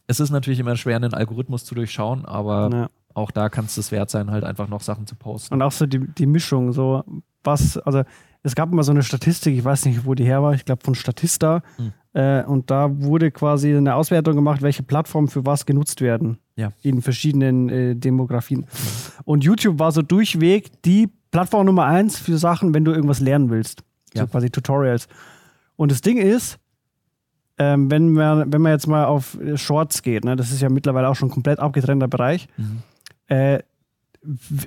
Es 0.09 0.19
ist 0.19 0.31
natürlich 0.31 0.59
immer 0.59 0.77
schwer, 0.77 0.97
einen 0.97 1.15
Algorithmus 1.15 1.65
zu 1.65 1.75
durchschauen, 1.75 2.25
aber 2.25 2.71
Ja. 2.73 2.89
auch 3.15 3.31
da 3.31 3.49
kann 3.49 3.67
es 3.67 3.77
das 3.77 3.93
wert 3.93 4.11
sein, 4.11 4.31
halt 4.31 4.43
einfach 4.45 4.69
noch 4.69 4.81
Sachen 4.81 5.07
zu 5.07 5.15
posten. 5.15 5.55
Und 5.55 5.63
auch 5.63 5.73
so 5.73 5.87
die, 5.87 6.01
die 6.01 6.27
Mischung, 6.27 6.73
so 6.73 7.05
was, 7.45 7.79
also 7.79 8.03
es 8.43 8.55
gab 8.55 8.73
mal 8.73 8.83
so 8.83 8.93
eine 8.93 9.03
Statistik, 9.03 9.57
ich 9.57 9.65
weiß 9.65 9.85
nicht, 9.85 10.05
wo 10.05 10.15
die 10.15 10.25
her 10.25 10.43
war, 10.43 10.55
ich 10.55 10.65
glaube 10.65 10.83
von 10.85 10.95
Statista. 10.95 11.63
Hm. 11.77 11.93
Äh, 12.15 12.45
und 12.45 12.71
da 12.71 12.89
wurde 12.91 13.31
quasi 13.31 13.75
eine 13.75 13.95
Auswertung 13.95 14.35
gemacht, 14.35 14.63
welche 14.63 14.83
Plattformen 14.83 15.29
für 15.29 15.47
was 15.47 15.65
genutzt 15.65 16.01
werden. 16.01 16.39
Ja. 16.57 16.73
In 16.83 17.01
verschiedenen 17.03 17.69
äh, 17.69 17.95
Demografien. 17.97 18.67
Und 19.25 19.45
YouTube 19.45 19.79
war 19.79 19.93
so 19.93 20.03
durchweg 20.03 20.83
die 20.83 21.09
Plattform 21.31 21.67
Nummer 21.67 21.87
eins 21.87 22.19
für 22.19 22.37
Sachen, 22.37 22.75
wenn 22.75 22.85
du 22.85 22.93
irgendwas 22.93 23.21
lernen 23.21 23.49
willst. 23.49 23.83
Ja. 24.13 24.23
So 24.23 24.27
quasi 24.29 24.51
Tutorials. 24.51 25.09
Und 25.77 25.91
das 25.91 26.03
Ding 26.03 26.19
ist, 26.19 26.59
ähm, 27.59 27.91
wenn, 27.91 28.13
man, 28.13 28.53
wenn 28.53 28.61
man 28.61 28.73
jetzt 28.73 28.87
mal 28.87 29.07
auf 29.07 29.41
äh, 29.41 29.57
Shorts 29.57 30.03
geht, 30.03 30.25
ne, 30.25 30.37
das 30.37 30.51
ist 30.53 30.61
ja 30.61 30.69
mittlerweile 30.69 31.09
auch 31.09 31.17
schon 31.17 31.29
ein 31.29 31.33
komplett 31.33 31.59
abgetrennter 31.61 32.09
Bereich, 32.09 32.49
Mhm. 32.57 32.83
äh, 33.29 33.61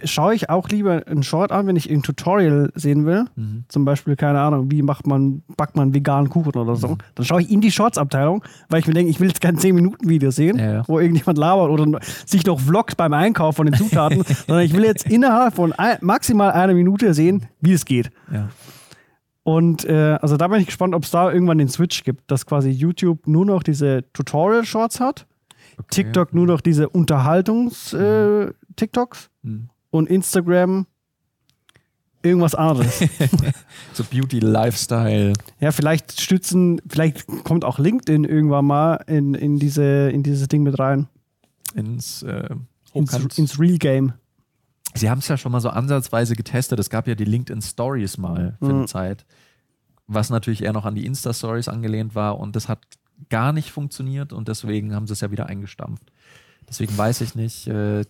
schaue 0.03 0.35
ich 0.35 0.49
auch 0.49 0.67
lieber 0.69 1.03
einen 1.07 1.23
Short 1.23 1.51
an, 1.51 1.65
wenn 1.67 1.75
ich 1.75 1.89
ein 1.89 2.03
Tutorial 2.03 2.71
sehen 2.75 3.05
will. 3.05 3.25
Mhm. 3.35 3.63
Zum 3.69 3.85
Beispiel, 3.85 4.15
keine 4.15 4.39
Ahnung, 4.41 4.69
wie 4.69 4.81
macht 4.81 5.07
man, 5.07 5.43
backt 5.55 5.77
man 5.77 5.93
veganen 5.93 6.29
Kuchen 6.29 6.53
oder 6.55 6.75
so. 6.75 6.89
Mhm. 6.89 6.97
Dann 7.15 7.25
schaue 7.25 7.41
ich 7.41 7.49
in 7.49 7.61
die 7.61 7.71
Shorts-Abteilung, 7.71 8.43
weil 8.69 8.79
ich 8.81 8.87
mir 8.87 8.93
denke, 8.93 9.09
ich 9.09 9.19
will 9.19 9.29
jetzt 9.29 9.39
kein 9.41 9.57
10-Minuten-Video 9.57 10.31
sehen, 10.31 10.57
Ja, 10.57 10.73
ja. 10.73 10.83
wo 10.87 10.99
irgendjemand 10.99 11.37
labert 11.37 11.69
oder 11.69 11.99
sich 12.25 12.45
noch 12.45 12.59
vloggt 12.59 12.97
beim 12.97 13.13
Einkauf 13.13 13.55
von 13.55 13.65
den 13.65 13.75
Zutaten, 13.75 14.23
sondern 14.47 14.65
ich 14.65 14.73
will 14.73 14.83
jetzt 14.83 15.09
innerhalb 15.09 15.55
von 15.55 15.71
ein, 15.73 15.97
maximal 16.01 16.51
einer 16.51 16.73
Minute 16.73 17.13
sehen, 17.13 17.45
wie 17.61 17.73
es 17.73 17.85
geht. 17.85 18.11
Ja. 18.31 18.49
Und 19.43 19.85
äh, 19.85 20.17
also 20.21 20.37
da 20.37 20.47
bin 20.47 20.59
ich 20.59 20.65
gespannt, 20.65 20.95
ob 20.95 21.03
es 21.03 21.11
da 21.11 21.31
irgendwann 21.31 21.59
den 21.59 21.69
Switch 21.69 22.03
gibt, 22.03 22.31
dass 22.31 22.45
quasi 22.45 22.71
YouTube 22.71 23.27
nur 23.27 23.45
noch 23.45 23.61
diese 23.63 24.03
Tutorial-Shorts 24.13 24.99
hat, 24.99 25.27
Okay. 25.77 26.03
TikTok 26.03 26.33
nur 26.33 26.47
noch 26.47 26.61
diese 26.61 26.89
Unterhaltungs-TikToks 26.89 29.29
Mhm. 29.43 29.69
und 29.91 30.09
Instagram 30.09 30.87
irgendwas 32.23 32.55
anderes. 32.55 33.01
So 33.93 34.03
Beauty, 34.03 34.39
Lifestyle. 34.39 35.33
ja, 35.59 35.71
vielleicht 35.71 36.19
stützen, 36.19 36.81
vielleicht 36.87 37.27
kommt 37.43 37.63
auch 37.63 37.77
LinkedIn 37.79 38.23
irgendwann 38.25 38.65
mal 38.65 38.95
in, 39.07 39.35
in, 39.35 39.59
diese, 39.59 40.09
in 40.09 40.23
dieses 40.23 40.47
Ding 40.47 40.63
mit 40.63 40.79
rein. 40.79 41.07
ins, 41.75 42.23
äh, 42.23 42.49
Ins, 42.93 43.13
ins 43.37 43.59
Real 43.59 43.77
Game. 43.77 44.13
Sie 44.93 45.09
haben 45.09 45.19
es 45.19 45.27
ja 45.27 45.35
schon 45.37 45.51
mal 45.51 45.59
so 45.59 45.67
ansatzweise 45.69 46.35
getestet. 46.37 46.79
Es 46.79 46.89
gab 46.89 47.05
ja 47.07 47.15
die 47.15 47.25
LinkedIn 47.25 47.61
Stories 47.61 48.17
mal 48.17 48.55
für 48.59 48.65
Mhm. 48.65 48.71
eine 48.79 48.85
Zeit, 48.85 49.25
was 50.07 50.29
natürlich 50.29 50.63
eher 50.63 50.71
noch 50.71 50.85
an 50.85 50.95
die 50.95 51.05
Insta-Stories 51.05 51.67
angelehnt 51.67 52.15
war 52.15 52.39
und 52.39 52.55
das 52.55 52.69
hat 52.69 52.79
gar 53.29 53.53
nicht 53.53 53.71
funktioniert 53.71 54.33
und 54.33 54.47
deswegen 54.47 54.93
haben 54.95 55.07
sie 55.07 55.13
es 55.13 55.21
ja 55.21 55.31
wieder 55.31 55.47
eingestampft. 55.47 56.03
Deswegen 56.67 56.97
weiß 56.97 57.21
ich 57.21 57.35
nicht. 57.35 57.67
Äh, 57.67 58.05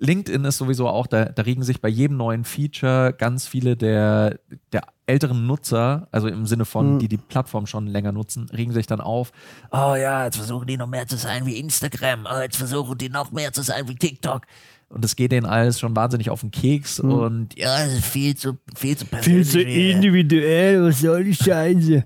LinkedIn 0.00 0.44
ist 0.44 0.58
sowieso 0.58 0.88
auch, 0.88 1.06
da, 1.06 1.26
da 1.26 1.42
regen 1.42 1.62
sich 1.62 1.80
bei 1.80 1.88
jedem 1.88 2.16
neuen 2.16 2.42
Feature 2.44 3.14
ganz 3.16 3.46
viele 3.46 3.76
der, 3.76 4.40
der 4.72 4.82
älteren 5.06 5.46
Nutzer, 5.46 6.08
also 6.10 6.26
im 6.26 6.44
Sinne 6.46 6.64
von, 6.64 6.94
Mhm. 6.94 6.98
die 6.98 7.08
die 7.08 7.18
Plattform 7.18 7.66
schon 7.66 7.86
länger 7.86 8.10
nutzen, 8.10 8.48
regen 8.50 8.72
sich 8.72 8.88
dann 8.88 9.00
auf. 9.00 9.30
Oh 9.70 9.94
ja, 9.96 10.24
jetzt 10.24 10.36
versuchen 10.38 10.66
die 10.66 10.76
noch 10.76 10.88
mehr 10.88 11.06
zu 11.06 11.16
sein 11.16 11.46
wie 11.46 11.56
Instagram. 11.56 12.26
Oh, 12.28 12.40
jetzt 12.40 12.56
versuchen 12.56 12.98
die 12.98 13.10
noch 13.10 13.30
mehr 13.30 13.52
zu 13.52 13.62
sein 13.62 13.86
wie 13.88 13.94
TikTok. 13.94 14.42
Und 14.88 15.04
es 15.04 15.14
geht 15.16 15.30
denen 15.32 15.46
alles 15.46 15.78
schon 15.80 15.94
wahnsinnig 15.94 16.30
auf 16.30 16.40
den 16.40 16.50
Keks 16.50 17.00
Mhm. 17.00 17.12
und 17.12 17.56
Ja, 17.58 17.84
es 17.84 17.94
ist 17.94 18.06
viel 18.06 18.36
zu, 18.36 18.58
viel 18.76 18.96
zu 18.96 19.04
persönlich. 19.06 19.92
individuell, 19.94 20.82
was 20.88 21.00
soll 21.00 21.22
die 21.24 21.34
Scheiße? 21.34 22.04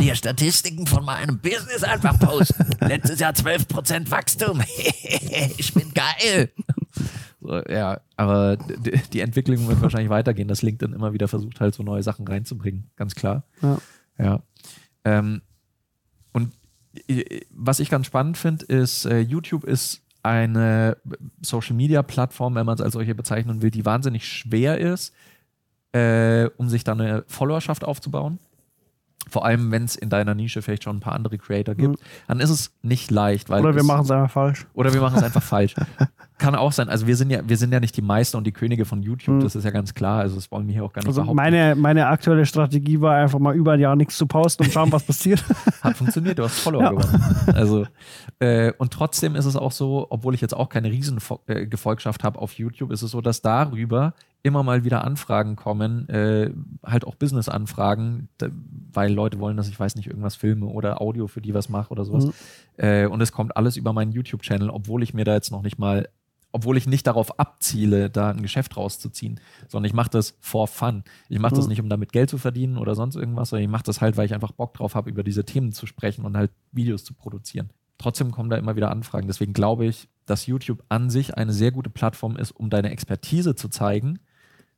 Will 0.00 0.06
hier 0.06 0.14
Statistiken 0.14 0.86
von 0.86 1.04
meinem 1.04 1.38
Business 1.38 1.84
einfach 1.84 2.18
posten. 2.18 2.64
Letztes 2.80 3.20
Jahr 3.20 3.34
12% 3.34 4.10
Wachstum. 4.10 4.62
ich 5.58 5.74
bin 5.74 5.92
geil. 5.92 6.50
So, 7.42 7.62
ja, 7.68 8.00
aber 8.16 8.56
die 8.56 9.20
Entwicklung 9.20 9.68
wird 9.68 9.82
wahrscheinlich 9.82 10.08
weitergehen, 10.08 10.48
dass 10.48 10.62
LinkedIn 10.62 10.94
immer 10.94 11.12
wieder 11.12 11.28
versucht, 11.28 11.60
halt 11.60 11.74
so 11.74 11.82
neue 11.82 12.02
Sachen 12.02 12.26
reinzubringen. 12.26 12.90
Ganz 12.96 13.14
klar. 13.14 13.44
Ja. 13.60 13.78
Ja. 14.18 14.42
Ähm, 15.04 15.42
und 16.32 16.54
äh, 17.06 17.42
was 17.50 17.78
ich 17.80 17.90
ganz 17.90 18.06
spannend 18.06 18.38
finde, 18.38 18.64
ist, 18.64 19.04
äh, 19.04 19.20
YouTube 19.20 19.64
ist 19.64 20.00
eine 20.22 20.96
Social 21.42 21.76
Media 21.76 22.02
Plattform, 22.02 22.54
wenn 22.54 22.64
man 22.64 22.76
es 22.76 22.80
als 22.80 22.94
solche 22.94 23.14
bezeichnen 23.14 23.60
will, 23.60 23.70
die 23.70 23.84
wahnsinnig 23.84 24.26
schwer 24.26 24.78
ist, 24.78 25.14
äh, 25.92 26.46
um 26.56 26.70
sich 26.70 26.84
da 26.84 26.92
eine 26.92 27.24
Followerschaft 27.26 27.84
aufzubauen. 27.84 28.38
Vor 29.30 29.44
allem, 29.44 29.70
wenn 29.70 29.84
es 29.84 29.96
in 29.96 30.08
deiner 30.10 30.34
Nische 30.34 30.60
vielleicht 30.62 30.84
schon 30.84 30.96
ein 30.96 31.00
paar 31.00 31.14
andere 31.14 31.38
Creator 31.38 31.74
gibt, 31.74 31.98
dann 32.28 32.40
ist 32.40 32.50
es 32.50 32.72
nicht 32.82 33.10
leicht, 33.10 33.48
weil 33.48 33.60
Oder 33.62 33.74
wir 33.74 33.84
machen 33.84 34.04
es 34.04 34.10
einfach 34.10 34.30
falsch. 34.30 34.66
oder 34.74 34.92
wir 34.92 35.00
machen 35.00 35.16
es 35.18 35.22
einfach 35.22 35.42
falsch. 35.54 35.74
Kann 36.40 36.54
auch 36.54 36.72
sein. 36.72 36.88
Also 36.88 37.06
wir 37.06 37.16
sind 37.16 37.30
ja, 37.30 37.40
wir 37.46 37.56
sind 37.58 37.72
ja 37.72 37.80
nicht 37.80 37.96
die 37.96 38.02
Meister 38.02 38.38
und 38.38 38.46
die 38.46 38.52
Könige 38.52 38.84
von 38.86 39.02
YouTube, 39.02 39.36
Mhm. 39.36 39.40
das 39.40 39.54
ist 39.54 39.64
ja 39.64 39.70
ganz 39.70 39.92
klar. 39.94 40.20
Also 40.20 40.36
das 40.36 40.50
wollen 40.50 40.66
wir 40.66 40.72
hier 40.74 40.84
auch 40.84 40.92
gar 40.92 41.02
nicht 41.02 41.08
Also 41.08 41.20
behaupten. 41.20 41.36
meine, 41.36 41.74
meine 41.76 42.06
aktuelle 42.06 42.46
Strategie 42.46 43.00
war 43.00 43.14
einfach 43.16 43.38
mal 43.38 43.54
über 43.54 43.72
ein 43.72 43.80
Jahr 43.80 43.94
nichts 43.94 44.16
zu 44.16 44.26
posten 44.26 44.64
und 44.64 44.72
schauen, 44.72 44.90
was 44.90 45.02
passiert. 45.04 45.44
Hat 45.82 45.96
funktioniert, 45.96 46.38
du 46.38 46.44
hast 46.44 46.58
Follower 46.60 46.82
Ja. 46.82 46.90
gewonnen. 46.90 47.22
Also, 47.54 47.86
äh, 48.38 48.72
und 48.78 48.90
trotzdem 48.92 49.36
ist 49.36 49.44
es 49.44 49.54
auch 49.54 49.72
so, 49.72 50.06
obwohl 50.10 50.34
ich 50.34 50.40
jetzt 50.40 50.54
auch 50.56 50.68
keine 50.70 50.90
riesen 50.90 51.20
Fo- 51.20 51.40
äh, 51.46 51.66
habe 52.22 52.38
auf 52.38 52.52
YouTube, 52.54 52.90
ist 52.90 53.02
es 53.02 53.10
so, 53.10 53.20
dass 53.20 53.42
darüber 53.42 54.14
immer 54.42 54.62
mal 54.62 54.84
wieder 54.84 55.04
Anfragen 55.04 55.54
kommen, 55.56 56.08
äh, 56.08 56.50
halt 56.82 57.06
auch 57.06 57.14
Business-Anfragen, 57.16 58.28
weil 58.92 59.12
Leute 59.12 59.38
wollen, 59.38 59.58
dass 59.58 59.68
ich 59.68 59.78
weiß 59.78 59.96
nicht, 59.96 60.06
irgendwas 60.06 60.36
filme 60.36 60.64
oder 60.66 61.02
Audio 61.02 61.26
für 61.26 61.42
die 61.42 61.52
was 61.52 61.68
mache 61.68 61.90
oder 61.90 62.06
sowas. 62.06 62.24
Mhm. 62.26 62.32
Äh, 62.78 63.06
und 63.06 63.20
es 63.20 63.32
kommt 63.32 63.56
alles 63.58 63.76
über 63.76 63.92
meinen 63.92 64.12
YouTube-Channel, 64.12 64.70
obwohl 64.70 65.02
ich 65.02 65.12
mir 65.12 65.24
da 65.24 65.34
jetzt 65.34 65.50
noch 65.52 65.62
nicht 65.62 65.78
mal, 65.78 66.08
obwohl 66.52 66.76
ich 66.76 66.86
nicht 66.86 67.06
darauf 67.06 67.38
abziele, 67.38 68.10
da 68.10 68.30
ein 68.30 68.42
Geschäft 68.42 68.76
rauszuziehen, 68.76 69.38
sondern 69.68 69.86
ich 69.88 69.94
mache 69.94 70.10
das 70.10 70.36
for 70.40 70.66
fun. 70.68 71.04
Ich 71.28 71.38
mache 71.38 71.54
das 71.54 71.66
Mhm. 71.66 71.70
nicht, 71.70 71.80
um 71.80 71.88
damit 71.88 72.12
Geld 72.12 72.30
zu 72.30 72.38
verdienen 72.38 72.76
oder 72.76 72.94
sonst 72.94 73.16
irgendwas, 73.16 73.50
sondern 73.50 73.64
ich 73.64 73.70
mache 73.70 73.84
das 73.84 74.00
halt, 74.00 74.16
weil 74.16 74.26
ich 74.26 74.34
einfach 74.34 74.52
Bock 74.52 74.74
drauf 74.74 74.94
habe, 74.94 75.08
über 75.10 75.22
diese 75.22 75.44
Themen 75.44 75.72
zu 75.72 75.86
sprechen 75.86 76.24
und 76.24 76.36
halt 76.36 76.50
Videos 76.72 77.04
zu 77.04 77.14
produzieren. 77.14 77.70
Trotzdem 77.98 78.30
kommen 78.30 78.48
da 78.50 78.56
immer 78.56 78.76
wieder 78.76 78.90
Anfragen. 78.90 79.26
Deswegen 79.26 79.52
glaube 79.52 79.84
ich, 79.86 80.08
dass 80.26 80.46
YouTube 80.46 80.82
an 80.88 81.10
sich 81.10 81.36
eine 81.36 81.52
sehr 81.52 81.70
gute 81.70 81.90
Plattform 81.90 82.36
ist, 82.36 82.50
um 82.52 82.70
deine 82.70 82.90
Expertise 82.90 83.54
zu 83.54 83.68
zeigen, 83.68 84.18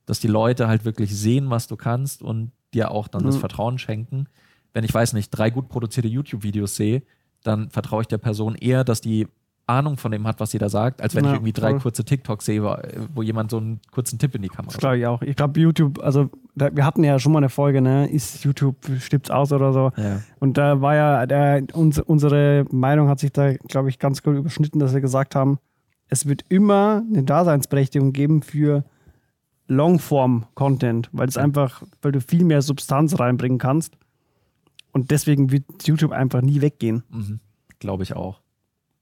dass 0.06 0.18
die 0.18 0.26
Leute 0.28 0.66
halt 0.66 0.84
wirklich 0.84 1.16
sehen, 1.16 1.48
was 1.48 1.68
du 1.68 1.76
kannst 1.76 2.22
und 2.22 2.50
dir 2.74 2.90
auch 2.90 3.06
dann 3.08 3.22
das 3.24 3.36
Mhm. 3.36 3.40
Vertrauen 3.40 3.78
schenken. 3.78 4.26
Wenn 4.72 4.84
ich 4.84 4.92
weiß 4.92 5.12
nicht, 5.12 5.30
drei 5.30 5.50
gut 5.50 5.68
produzierte 5.68 6.08
YouTube-Videos 6.08 6.74
sehe, 6.76 7.02
dann 7.44 7.70
vertraue 7.70 8.02
ich 8.02 8.08
der 8.08 8.18
Person 8.18 8.54
eher, 8.56 8.82
dass 8.84 9.00
die 9.00 9.28
Ahnung 9.66 9.96
von 9.96 10.10
dem 10.12 10.26
hat, 10.26 10.40
was 10.40 10.50
sie 10.50 10.58
da 10.58 10.68
sagt, 10.68 11.00
als 11.00 11.14
wenn 11.14 11.24
Ja, 11.24 11.30
ich 11.30 11.36
irgendwie 11.36 11.52
drei 11.52 11.70
voll. 11.70 11.80
kurze 11.80 12.04
TikToks 12.04 12.44
sehe, 12.44 12.62
wo- 13.14 13.22
jemand 13.22 13.50
so 13.50 13.58
einen 13.58 13.80
kurzen 13.92 14.18
Tipp 14.18 14.34
in 14.34 14.42
die 14.42 14.48
Kamera 14.48 14.72
Das 14.72 14.78
glaube 14.78 14.98
ich 14.98 15.06
auch. 15.06 15.22
Ich 15.22 15.36
glaube, 15.36 15.58
YouTube, 15.60 16.00
also 16.02 16.30
da, 16.54 16.74
wir 16.74 16.84
hatten 16.84 17.04
ja 17.04 17.18
schon 17.18 17.32
mal 17.32 17.38
eine 17.38 17.48
Folge, 17.48 17.80
ne? 17.80 18.08
Ist 18.10 18.44
YouTube, 18.44 18.76
stirbt's 18.98 19.30
aus 19.30 19.52
oder 19.52 19.72
so. 19.72 19.92
Ja. 19.96 20.20
Und 20.40 20.58
da 20.58 20.80
war 20.80 20.94
ja, 20.96 21.26
der, 21.26 21.62
uns, 21.74 21.98
unsere 22.00 22.66
Meinung 22.70 23.08
hat 23.08 23.20
sich 23.20 23.32
da, 23.32 23.54
glaube 23.54 23.88
ich, 23.88 23.98
ganz 23.98 24.22
gut 24.22 24.36
überschnitten, 24.36 24.78
dass 24.80 24.92
wir 24.92 25.00
gesagt 25.00 25.34
haben, 25.34 25.58
es 26.08 26.26
wird 26.26 26.44
immer 26.50 27.02
eine 27.10 27.22
Daseinsberechtigung 27.22 28.12
geben 28.12 28.42
für 28.42 28.84
Longform-Content, 29.68 31.08
weil 31.12 31.28
es 31.28 31.36
einfach, 31.38 31.82
weil 32.02 32.12
du 32.12 32.20
viel 32.20 32.44
mehr 32.44 32.62
Substanz 32.62 33.18
reinbringen 33.18 33.58
kannst. 33.58 33.96
Und 34.92 35.10
deswegen 35.10 35.50
wird 35.50 35.64
YouTube 35.86 36.12
einfach 36.12 36.42
nie 36.42 36.60
weggehen. 36.60 37.02
Mhm. 37.10 37.40
Glaube 37.78 38.02
ich 38.02 38.14
auch. 38.14 38.41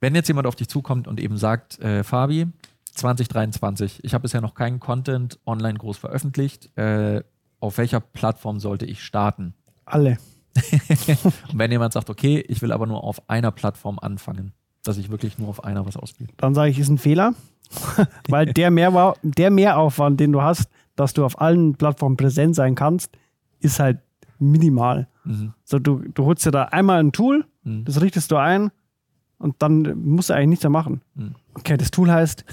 Wenn 0.01 0.15
jetzt 0.15 0.29
jemand 0.29 0.47
auf 0.47 0.57
dich 0.57 0.69
zukommt 0.69 1.07
und 1.07 1.21
eben 1.21 1.37
sagt, 1.37 1.79
äh, 1.81 2.03
Fabi, 2.03 2.47
2023, 2.95 4.01
ich 4.03 4.15
habe 4.15 4.23
bisher 4.23 4.41
noch 4.41 4.55
keinen 4.55 4.81
Content 4.81 5.39
online 5.47 5.79
groß 5.79 5.99
veröffentlicht, 5.99 6.77
äh, 6.77 7.23
auf 7.61 7.79
welcher 7.79 8.01
Plattform 8.01 8.61
sollte 8.61 8.87
ich 8.87 9.03
starten? 9.05 9.55
Alle. 9.85 10.19
Und 11.53 11.59
wenn 11.59 11.71
jemand 11.71 11.93
sagt, 11.93 12.11
okay, 12.11 12.45
ich 12.49 12.63
will 12.63 12.73
aber 12.73 12.87
nur 12.87 13.05
auf 13.05 13.29
einer 13.29 13.51
Plattform 13.51 13.99
anfangen, 13.99 14.53
dass 14.83 14.97
ich 14.97 15.11
wirklich 15.11 15.39
nur 15.39 15.49
auf 15.49 15.65
einer 15.65 15.87
was 15.87 15.97
ausspiele. 15.97 16.31
Dann 16.39 16.55
sage 16.55 16.71
ich, 16.71 16.79
ist 16.79 16.89
ein 16.89 16.99
Fehler, 16.99 17.35
weil 18.29 18.47
der, 18.47 18.71
Mehrwa 18.71 19.15
der 19.23 19.51
Mehraufwand, 19.51 20.19
den 20.19 20.33
du 20.33 20.43
hast, 20.43 20.69
dass 20.97 21.13
du 21.13 21.25
auf 21.25 21.41
allen 21.41 21.75
Plattformen 21.77 22.17
präsent 22.17 22.55
sein 22.57 22.75
kannst, 22.75 23.17
ist 23.61 23.79
halt 23.79 23.99
minimal. 24.39 25.09
Mhm. 25.25 25.53
So, 25.65 25.79
du, 25.79 26.01
du 26.15 26.25
holst 26.25 26.45
dir 26.47 26.51
da 26.51 26.65
einmal 26.65 27.01
ein 27.01 27.13
Tool, 27.13 27.45
Mhm. 27.63 27.85
das 27.85 28.01
richtest 28.01 28.31
du 28.31 28.37
ein 28.37 28.71
und 29.41 29.57
dann 29.59 29.83
musst 30.05 30.31
du 30.31 30.35
eigentlich 30.35 30.51
nichts 30.51 30.63
mehr 30.65 30.71
machen. 30.71 31.01
Mhm. 31.17 31.35
Okay, 31.55 31.77
das 31.77 31.91
Tool 31.91 32.11
heißt 32.11 32.45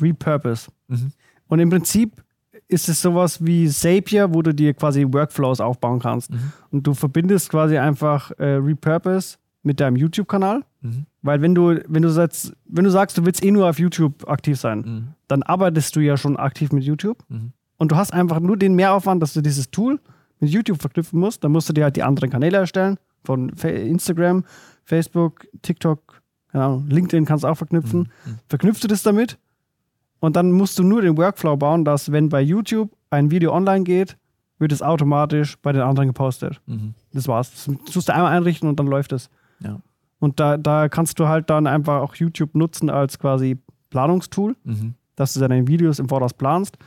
Repurpose. 0.00 0.70
Mhm. 0.88 1.10
Und 1.48 1.58
im 1.58 1.70
Prinzip 1.70 2.22
ist 2.68 2.88
es 2.88 3.02
sowas 3.02 3.44
wie 3.44 3.68
Zapier, 3.68 4.32
wo 4.32 4.40
du 4.42 4.54
dir 4.54 4.72
quasi 4.74 5.04
Workflows 5.10 5.60
aufbauen 5.60 5.98
kannst. 6.00 6.30
Mhm. 6.30 6.52
Und 6.70 6.86
du 6.86 6.94
verbindest 6.94 7.50
quasi 7.50 7.76
einfach 7.78 8.30
äh, 8.38 8.54
Repurpose 8.54 9.36
mit 9.62 9.80
deinem 9.80 9.96
YouTube-Kanal. 9.96 10.62
Mhm. 10.80 11.06
Weil 11.22 11.40
wenn 11.42 11.54
du, 11.54 11.80
wenn 11.88 12.02
du 12.02 12.10
sagst, 12.10 12.52
wenn 12.66 12.84
du 12.84 12.90
sagst, 12.90 13.18
du 13.18 13.24
willst 13.26 13.42
eh 13.44 13.50
nur 13.50 13.68
auf 13.68 13.78
YouTube 13.78 14.28
aktiv 14.28 14.58
sein, 14.60 14.78
Mhm. 14.80 15.08
dann 15.28 15.42
arbeitest 15.42 15.96
du 15.96 16.00
ja 16.00 16.16
schon 16.16 16.36
aktiv 16.36 16.70
mit 16.72 16.84
YouTube. 16.84 17.18
Mhm. 17.28 17.52
Und 17.76 17.90
du 17.90 17.96
hast 17.96 18.12
einfach 18.12 18.40
nur 18.40 18.56
den 18.56 18.74
Mehraufwand, 18.74 19.22
dass 19.22 19.32
du 19.32 19.40
dieses 19.40 19.70
Tool 19.70 19.98
mit 20.40 20.50
YouTube 20.50 20.80
verknüpfen 20.80 21.18
musst. 21.18 21.42
Dann 21.42 21.52
musst 21.52 21.68
du 21.68 21.72
dir 21.72 21.84
halt 21.84 21.96
die 21.96 22.02
anderen 22.02 22.30
Kanäle 22.30 22.58
erstellen. 22.58 22.98
Von 23.24 23.48
Instagram, 23.50 24.44
Facebook, 24.84 25.46
TikTok, 25.62 26.20
Ahnung, 26.62 26.86
LinkedIn 26.88 27.24
kannst 27.24 27.44
du 27.44 27.48
auch 27.48 27.56
verknüpfen. 27.56 28.08
Mhm. 28.26 28.38
Verknüpfst 28.48 28.80
du 28.82 28.88
das 28.88 29.02
damit 29.02 29.38
und 30.20 30.36
dann 30.36 30.52
musst 30.52 30.78
du 30.78 30.82
nur 30.82 31.02
den 31.02 31.16
Workflow 31.16 31.56
bauen, 31.56 31.84
dass 31.84 32.12
wenn 32.12 32.28
bei 32.28 32.40
YouTube 32.40 32.90
ein 33.10 33.30
Video 33.30 33.52
online 33.52 33.84
geht, 33.84 34.16
wird 34.58 34.70
es 34.72 34.82
automatisch 34.82 35.56
bei 35.58 35.72
den 35.72 35.82
anderen 35.82 36.08
gepostet. 36.08 36.60
Mhm. 36.66 36.94
Das 37.12 37.26
war's. 37.28 37.50
Das 37.52 37.92
tust 37.92 38.08
du 38.08 38.14
einmal 38.14 38.32
einrichten 38.36 38.68
und 38.68 38.78
dann 38.78 38.86
läuft 38.86 39.12
es. 39.12 39.28
Ja. 39.60 39.80
Und 40.20 40.38
da, 40.40 40.56
da 40.56 40.88
kannst 40.88 41.18
du 41.18 41.28
halt 41.28 41.50
dann 41.50 41.66
einfach 41.66 42.00
auch 42.00 42.14
YouTube 42.14 42.54
nutzen 42.54 42.88
als 42.88 43.18
quasi 43.18 43.58
Planungstool, 43.90 44.56
Mhm. 44.64 44.94
dass 45.16 45.34
du 45.34 45.40
deine 45.40 45.66
Videos 45.66 45.98
im 45.98 46.08
Voraus 46.08 46.32
planst. 46.34 46.78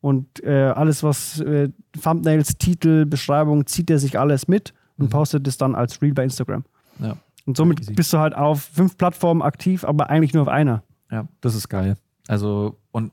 Und 0.00 0.42
äh, 0.44 0.66
alles, 0.74 1.02
was 1.02 1.40
äh, 1.40 1.70
Thumbnails, 2.02 2.58
Titel, 2.58 3.06
Beschreibung, 3.06 3.66
zieht 3.66 3.90
er 3.90 3.98
sich 3.98 4.18
alles 4.18 4.48
mit 4.48 4.74
und 4.98 5.06
Mhm. 5.06 5.10
postet 5.10 5.48
es 5.48 5.56
dann 5.56 5.74
als 5.74 6.00
Reel 6.02 6.12
bei 6.12 6.24
Instagram. 6.24 6.64
Ja. 7.00 7.16
Und 7.46 7.56
somit 7.56 7.80
Easy. 7.80 7.92
bist 7.92 8.12
du 8.12 8.18
halt 8.18 8.34
auf 8.34 8.62
fünf 8.62 8.96
Plattformen 8.96 9.42
aktiv, 9.42 9.84
aber 9.84 10.10
eigentlich 10.10 10.32
nur 10.32 10.42
auf 10.42 10.48
einer. 10.48 10.82
Ja, 11.10 11.28
das 11.40 11.54
ist 11.54 11.68
geil. 11.68 11.96
Also, 12.26 12.78
und 12.90 13.12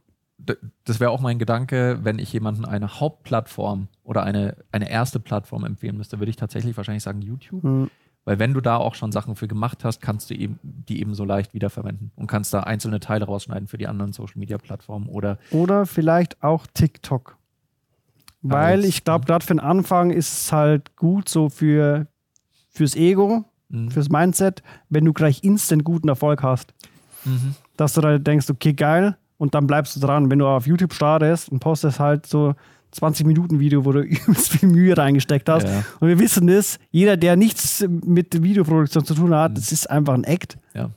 das 0.86 1.00
wäre 1.00 1.12
auch 1.12 1.22
mein 1.22 1.38
Gedanke, 1.38 2.00
wenn 2.04 2.18
ich 2.18 2.34
jemanden 2.34 2.66
eine 2.66 3.00
Hauptplattform 3.00 3.88
oder 4.04 4.24
eine, 4.24 4.58
eine 4.72 4.90
erste 4.90 5.20
Plattform 5.20 5.66
empfehlen 5.66 5.98
müsste, 5.98 6.20
würde 6.20 6.30
ich 6.30 6.36
tatsächlich 6.36 6.76
wahrscheinlich 6.78 7.04
sagen 7.04 7.22
YouTube. 7.22 7.64
Mhm. 7.64 7.92
Weil 8.24 8.38
wenn 8.38 8.54
du 8.54 8.62
da 8.62 8.78
auch 8.78 8.94
schon 8.94 9.12
Sachen 9.12 9.36
für 9.36 9.48
gemacht 9.48 9.84
hast, 9.84 10.00
kannst 10.00 10.30
du 10.30 10.36
eben 10.36 10.60
die 10.64 11.00
eben 11.00 11.16
so 11.16 11.26
leicht 11.26 11.54
wiederverwenden 11.54 12.12
und 12.16 12.28
kannst 12.28 12.54
da 12.54 12.62
einzelne 12.62 13.00
Teile 13.00 13.26
rausschneiden 13.26 13.68
für 13.68 13.78
die 13.78 13.88
anderen 13.88 14.14
Social 14.14 14.38
Media 14.38 14.58
Plattformen 14.58 15.08
oder 15.08 15.40
Oder 15.52 15.86
vielleicht 15.86 16.42
auch 16.44 16.68
TikTok. 16.72 17.38
Weil 18.44 18.86
ich 18.86 19.04
glaube, 19.04 19.26
gerade 19.26 19.46
für 19.46 19.54
den 19.54 19.60
Anfang 19.60 20.12
ist 20.12 20.32
es 20.32 20.52
halt 20.52 20.96
gut 20.96 21.30
so 21.30 21.50
für, 21.50 22.08
fürs 22.70 22.96
Ego, 22.96 23.46
Mhm. 23.72 23.92
fürs 23.92 24.10
Mindset, 24.10 24.62
wenn 24.90 25.06
du 25.06 25.14
gleich 25.14 25.44
instant 25.44 25.84
guten 25.84 26.10
Erfolg 26.10 26.44
hast. 26.44 26.74
Mhm. 27.26 27.56
Dass 27.78 27.94
du 27.94 28.02
da 28.02 28.18
denkst, 28.18 28.50
okay, 28.50 28.74
geil, 28.74 29.18
und 29.42 29.56
dann 29.56 29.66
bleibst 29.66 29.96
du 29.96 30.00
dran. 30.00 30.30
Wenn 30.30 30.38
du 30.38 30.46
auf 30.46 30.68
YouTube 30.68 30.94
startest 30.94 31.50
und 31.50 31.62
postest 31.62 32.00
halt 32.00 32.28
so 32.28 32.54
20 32.92 33.26
Minuten 33.26 33.60
Video, 33.60 33.86
wo 33.86 33.92
du 33.92 34.02
übelst 34.02 34.50
viel 34.50 34.70
Mühe 34.70 34.96
reingesteckt 34.96 35.50
hast. 35.50 35.68
Ja. 35.68 35.84
Und 36.00 36.10
wir 36.10 36.20
wissen 36.20 36.46
das, 36.46 36.78
jeder, 36.92 37.18
der 37.18 37.36
nichts 37.36 37.84
mit 37.90 38.44
Videoproduktion 38.44 39.04
zu 39.04 39.16
tun 39.16 39.34
hat, 39.34 39.58
das 39.58 39.72
ist 39.72 39.90
einfach 39.90 40.14
ein 40.14 40.26
Act. 40.26 40.60
Ja. 40.76 40.92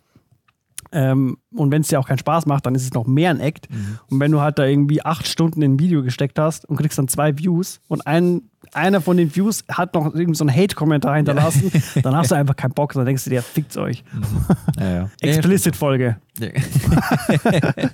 Ähm, 0.93 1.39
und 1.55 1.73
wenn 1.73 1.81
es 1.81 1.89
dir 1.89 1.99
auch 1.99 2.07
keinen 2.07 2.19
Spaß 2.19 2.45
macht, 2.45 2.67
dann 2.67 2.75
ist 2.75 2.85
es 2.85 2.93
noch 2.93 3.07
mehr 3.07 3.31
ein 3.31 3.41
Act. 3.41 3.71
Mhm. 3.71 3.99
Und 4.11 4.21
wenn 4.21 4.31
du 4.31 4.43
halt 4.43 4.59
da 4.59 4.67
irgendwie 4.67 5.03
acht 5.03 5.27
Stunden 5.27 5.63
in 5.63 5.75
ein 5.75 5.79
Video 5.81 6.03
gesteckt 6.03 6.39
hast 6.39 6.67
und 6.67 6.77
kriegst 6.77 6.99
dann 6.99 7.09
zwei 7.09 7.39
Views 7.39 7.81
und 7.89 8.07
ein, 8.07 8.43
einer 8.75 9.01
von 9.01 9.17
den 9.17 9.35
Views 9.35 9.65
hat 9.69 9.95
noch 9.95 10.15
irgendwie 10.15 10.35
so 10.35 10.45
einen 10.45 10.55
Hate-Kommentar 10.55 11.17
hinterlassen, 11.17 11.71
dann 12.03 12.17
hast 12.17 12.31
du 12.31 12.35
einfach 12.35 12.57
keinen 12.57 12.73
Bock, 12.73 12.93
dann 12.93 13.07
denkst 13.07 13.25
du 13.25 13.31
dir, 13.31 13.43
fickt's 13.43 13.77
euch. 13.77 14.05
Ja, 14.79 14.91
ja. 14.91 15.11
Explicit-Folge. 15.21 16.17
Ja. 16.39 16.49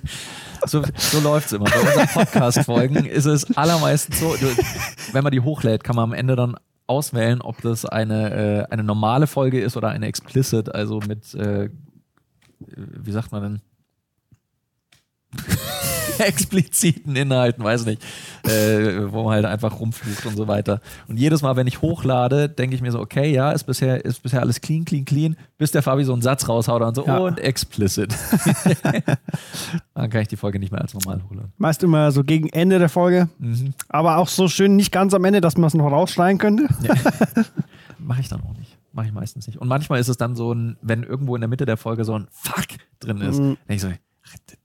so 0.65 0.83
so 0.95 1.19
läuft 1.19 1.47
es 1.47 1.53
immer. 1.53 1.65
Bei 1.65 1.79
unseren 1.79 2.07
Podcast-Folgen 2.07 3.05
ist 3.05 3.25
es 3.25 3.55
allermeistens 3.55 4.19
so, 4.19 4.35
wenn 5.11 5.23
man 5.23 5.31
die 5.31 5.41
hochlädt, 5.41 5.83
kann 5.83 5.95
man 5.95 6.03
am 6.03 6.13
Ende 6.13 6.35
dann 6.35 6.55
auswählen, 6.87 7.41
ob 7.41 7.61
das 7.61 7.85
eine, 7.85 8.65
äh, 8.69 8.71
eine 8.71 8.83
normale 8.83 9.27
Folge 9.27 9.61
ist 9.61 9.77
oder 9.77 9.89
eine 9.89 10.07
explicit, 10.07 10.73
also 10.73 10.99
mit, 11.07 11.33
äh, 11.35 11.69
wie 12.59 13.11
sagt 13.11 13.31
man 13.31 13.43
denn? 13.43 13.61
expliziten 16.27 17.15
Inhalten, 17.15 17.63
weiß 17.63 17.85
nicht, 17.85 18.01
äh, 18.43 19.11
wo 19.11 19.23
man 19.23 19.33
halt 19.35 19.45
einfach 19.45 19.79
rumflucht 19.79 20.25
und 20.25 20.35
so 20.37 20.47
weiter. 20.47 20.81
Und 21.07 21.17
jedes 21.17 21.41
Mal, 21.41 21.55
wenn 21.55 21.67
ich 21.67 21.81
hochlade, 21.81 22.49
denke 22.49 22.75
ich 22.75 22.81
mir 22.81 22.91
so, 22.91 22.99
okay, 22.99 23.31
ja, 23.33 23.51
ist 23.51 23.63
bisher, 23.65 24.03
ist 24.05 24.21
bisher 24.23 24.41
alles 24.41 24.61
clean, 24.61 24.85
clean, 24.85 25.05
clean, 25.05 25.35
bis 25.57 25.71
der 25.71 25.81
Fabi 25.83 26.03
so 26.03 26.13
einen 26.13 26.21
Satz 26.21 26.47
raushaut 26.49 26.81
und 26.81 26.95
so, 26.95 27.05
Ja. 27.05 27.17
und 27.19 27.39
explicit. 27.39 28.13
Dann 29.93 30.09
kann 30.09 30.21
ich 30.21 30.27
die 30.27 30.37
Folge 30.37 30.59
nicht 30.59 30.71
mehr 30.71 30.81
als 30.81 30.93
normal 30.93 31.21
hochladen. 31.23 31.51
Meist 31.57 31.83
immer 31.83 32.11
so 32.11 32.23
gegen 32.23 32.49
Ende 32.49 32.79
der 32.79 32.89
Folge. 32.89 33.29
Mhm. 33.39 33.73
Aber 33.89 34.17
auch 34.17 34.27
so 34.27 34.47
schön 34.47 34.75
nicht 34.75 34.91
ganz 34.91 35.13
am 35.13 35.23
Ende, 35.25 35.41
dass 35.41 35.57
man 35.57 35.67
es 35.67 35.73
noch 35.73 35.91
rausschneiden 35.91 36.37
könnte. 36.37 36.67
Mache 37.99 38.21
ich 38.21 38.29
dann 38.29 38.41
auch 38.41 38.57
nicht. 38.57 38.77
Mache 38.93 39.07
ich 39.07 39.13
meistens 39.13 39.47
nicht. 39.47 39.59
Und 39.59 39.67
manchmal 39.67 39.99
ist 39.99 40.07
es 40.07 40.17
dann 40.17 40.35
so 40.35 40.53
ein, 40.53 40.77
wenn 40.81 41.03
irgendwo 41.03 41.35
in 41.35 41.41
der 41.41 41.47
Mitte 41.47 41.65
der 41.65 41.77
Folge 41.77 42.03
so 42.03 42.13
ein 42.17 42.27
Fuck 42.31 42.65
drin 42.99 43.21
ist, 43.21 43.39
Mhm. 43.39 43.57
denke 43.69 43.73
ich 43.75 43.81
so, 43.81 43.89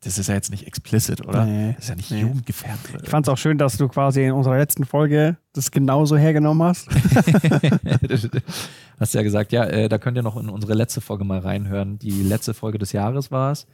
das 0.01 0.19
ist 0.19 0.29
ja 0.29 0.35
jetzt 0.35 0.51
nicht 0.51 0.67
explicit, 0.67 1.27
oder? 1.27 1.45
Nee, 1.45 1.73
das 1.75 1.85
ist 1.85 1.89
ja 1.89 1.95
nicht 1.95 2.11
nee. 2.11 2.21
jugendgefährdet. 2.21 3.03
Ich 3.03 3.09
fand 3.09 3.27
es 3.27 3.33
auch 3.33 3.39
schön, 3.39 3.59
dass 3.59 3.77
du 3.77 3.89
quasi 3.89 4.25
in 4.25 4.33
unserer 4.33 4.59
letzten 4.59 4.85
Folge 4.85 5.37
das 5.53 5.71
genauso 5.71 6.17
hergenommen 6.17 6.63
hast. 6.69 6.89
Hast 8.99 9.13
ja 9.13 9.23
gesagt, 9.23 9.53
ja, 9.53 9.65
äh, 9.65 9.89
da 9.89 9.99
könnt 9.99 10.17
ihr 10.17 10.23
noch 10.23 10.39
in 10.39 10.49
unsere 10.49 10.73
letzte 10.75 11.03
Folge 11.03 11.25
mal 11.25 11.41
reinhören. 11.41 11.99
Die 11.99 12.23
letzte 12.23 12.55
Folge 12.55 12.79
des 12.79 12.93
Jahres 12.93 13.31
war 13.31 13.53
es. 13.53 13.67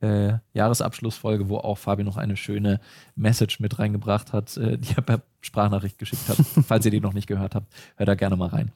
Äh, 0.00 0.34
Jahresabschlussfolge, 0.52 1.48
wo 1.48 1.56
auch 1.56 1.78
Fabi 1.78 2.04
noch 2.04 2.18
eine 2.18 2.36
schöne 2.36 2.80
Message 3.14 3.60
mit 3.60 3.78
reingebracht 3.78 4.34
hat, 4.34 4.54
äh, 4.58 4.76
die 4.76 4.94
er 4.94 5.02
per 5.02 5.22
Sprachnachricht 5.40 5.98
geschickt 5.98 6.28
hat. 6.28 6.36
Falls 6.66 6.84
ihr 6.84 6.90
die 6.90 7.00
noch 7.00 7.14
nicht 7.14 7.26
gehört 7.26 7.54
habt, 7.54 7.72
hört 7.96 8.08
da 8.08 8.14
gerne 8.14 8.36
mal 8.36 8.48
rein. 8.48 8.72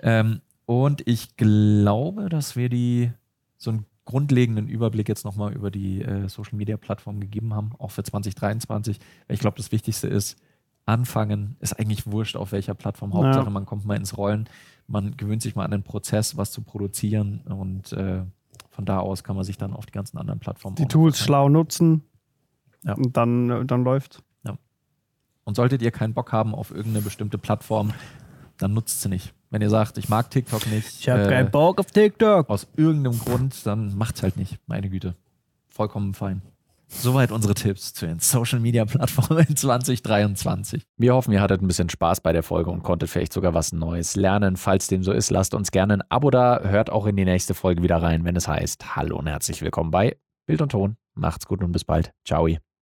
Ähm, 0.00 0.40
und 0.66 1.06
ich 1.06 1.36
glaube, 1.36 2.28
dass 2.28 2.56
wir 2.56 2.68
die 2.68 3.12
so 3.56 3.70
einen 3.70 3.86
grundlegenden 4.08 4.68
Überblick 4.68 5.06
jetzt 5.06 5.26
nochmal 5.26 5.52
über 5.52 5.70
die 5.70 6.00
äh, 6.00 6.28
Social 6.30 6.56
Media 6.56 6.78
Plattform 6.78 7.20
gegeben 7.20 7.52
haben, 7.52 7.72
auch 7.78 7.90
für 7.90 8.02
2023. 8.02 8.98
Weil 9.26 9.34
ich 9.34 9.40
glaube, 9.40 9.58
das 9.58 9.70
Wichtigste 9.70 10.08
ist, 10.08 10.40
anfangen, 10.86 11.56
ist 11.60 11.78
eigentlich 11.78 12.10
wurscht, 12.10 12.34
auf 12.34 12.52
welcher 12.52 12.72
Plattform. 12.72 13.12
Hauptsache, 13.12 13.44
Ja. 13.44 13.50
man 13.50 13.66
kommt 13.66 13.84
mal 13.84 13.96
ins 13.96 14.16
Rollen, 14.16 14.48
man 14.86 15.14
gewöhnt 15.18 15.42
sich 15.42 15.54
mal 15.54 15.64
an 15.66 15.70
den 15.72 15.82
Prozess, 15.82 16.38
was 16.38 16.50
zu 16.50 16.62
produzieren 16.62 17.42
und 17.42 17.92
äh, 17.92 18.24
von 18.70 18.86
da 18.86 18.98
aus 18.98 19.22
kann 19.22 19.36
man 19.36 19.44
sich 19.44 19.58
dann 19.58 19.74
auf 19.74 19.84
die 19.84 19.92
ganzen 19.92 20.16
anderen 20.16 20.40
Plattformen 20.40 20.76
Die 20.76 20.86
Tools 20.86 21.18
schlau 21.18 21.50
nutzen. 21.50 22.02
Ja. 22.84 22.94
Und 22.94 23.14
dann, 23.16 23.66
dann 23.66 23.84
läuft. 23.84 24.22
Und 25.44 25.54
solltet 25.54 25.80
ihr 25.80 25.90
keinen 25.90 26.12
Bock 26.12 26.30
haben 26.30 26.54
auf 26.54 26.70
irgendeine 26.70 27.00
bestimmte 27.02 27.38
Plattform, 27.38 27.94
dann 28.58 28.74
nutzt 28.74 29.00
sie 29.00 29.08
nicht. 29.08 29.32
Wenn 29.50 29.62
ihr 29.62 29.70
sagt, 29.70 29.96
ich 29.98 30.08
mag 30.08 30.30
TikTok 30.30 30.66
nicht, 30.66 31.00
Ich 31.00 31.08
habe 31.08 31.22
äh, 31.24 31.28
keinen 31.28 31.50
Bock 31.50 31.80
auf 31.80 31.86
TikTok. 31.90 32.48
aus 32.50 32.66
irgendeinem 32.76 33.18
Grund, 33.18 33.54
dann 33.66 33.96
macht's 33.96 34.22
halt 34.22 34.36
nicht. 34.36 34.58
Meine 34.66 34.90
Güte. 34.90 35.14
Vollkommen 35.68 36.12
fein. 36.14 36.42
Soweit 36.90 37.32
unsere 37.32 37.52
Tipps 37.54 37.92
zu 37.92 38.06
den 38.06 38.18
Social 38.18 38.60
Media 38.60 38.84
Plattformen 38.86 39.44
in 39.48 39.56
2023. 39.56 40.82
Wir 40.96 41.14
hoffen, 41.14 41.32
ihr 41.32 41.40
hattet 41.42 41.60
ein 41.62 41.66
bisschen 41.66 41.90
Spaß 41.90 42.20
bei 42.22 42.32
der 42.32 42.42
Folge 42.42 42.70
und 42.70 42.82
konntet 42.82 43.10
vielleicht 43.10 43.32
sogar 43.32 43.52
was 43.52 43.72
Neues 43.72 44.16
lernen. 44.16 44.56
Falls 44.56 44.86
dem 44.86 45.02
so 45.02 45.12
ist, 45.12 45.30
lasst 45.30 45.54
uns 45.54 45.70
gerne 45.70 45.94
ein 45.94 46.02
Abo 46.08 46.30
da. 46.30 46.60
Hört 46.62 46.90
auch 46.90 47.06
in 47.06 47.16
die 47.16 47.26
nächste 47.26 47.54
Folge 47.54 47.82
wieder 47.82 48.02
rein, 48.02 48.24
wenn 48.24 48.36
es 48.36 48.48
heißt 48.48 48.96
Hallo 48.96 49.18
und 49.18 49.26
herzlich 49.26 49.60
willkommen 49.60 49.90
bei 49.90 50.16
Bild 50.46 50.62
und 50.62 50.70
Ton. 50.72 50.96
Macht's 51.14 51.46
gut 51.46 51.62
und 51.62 51.72
bis 51.72 51.84
bald. 51.84 52.12
Ciao. 52.24 52.48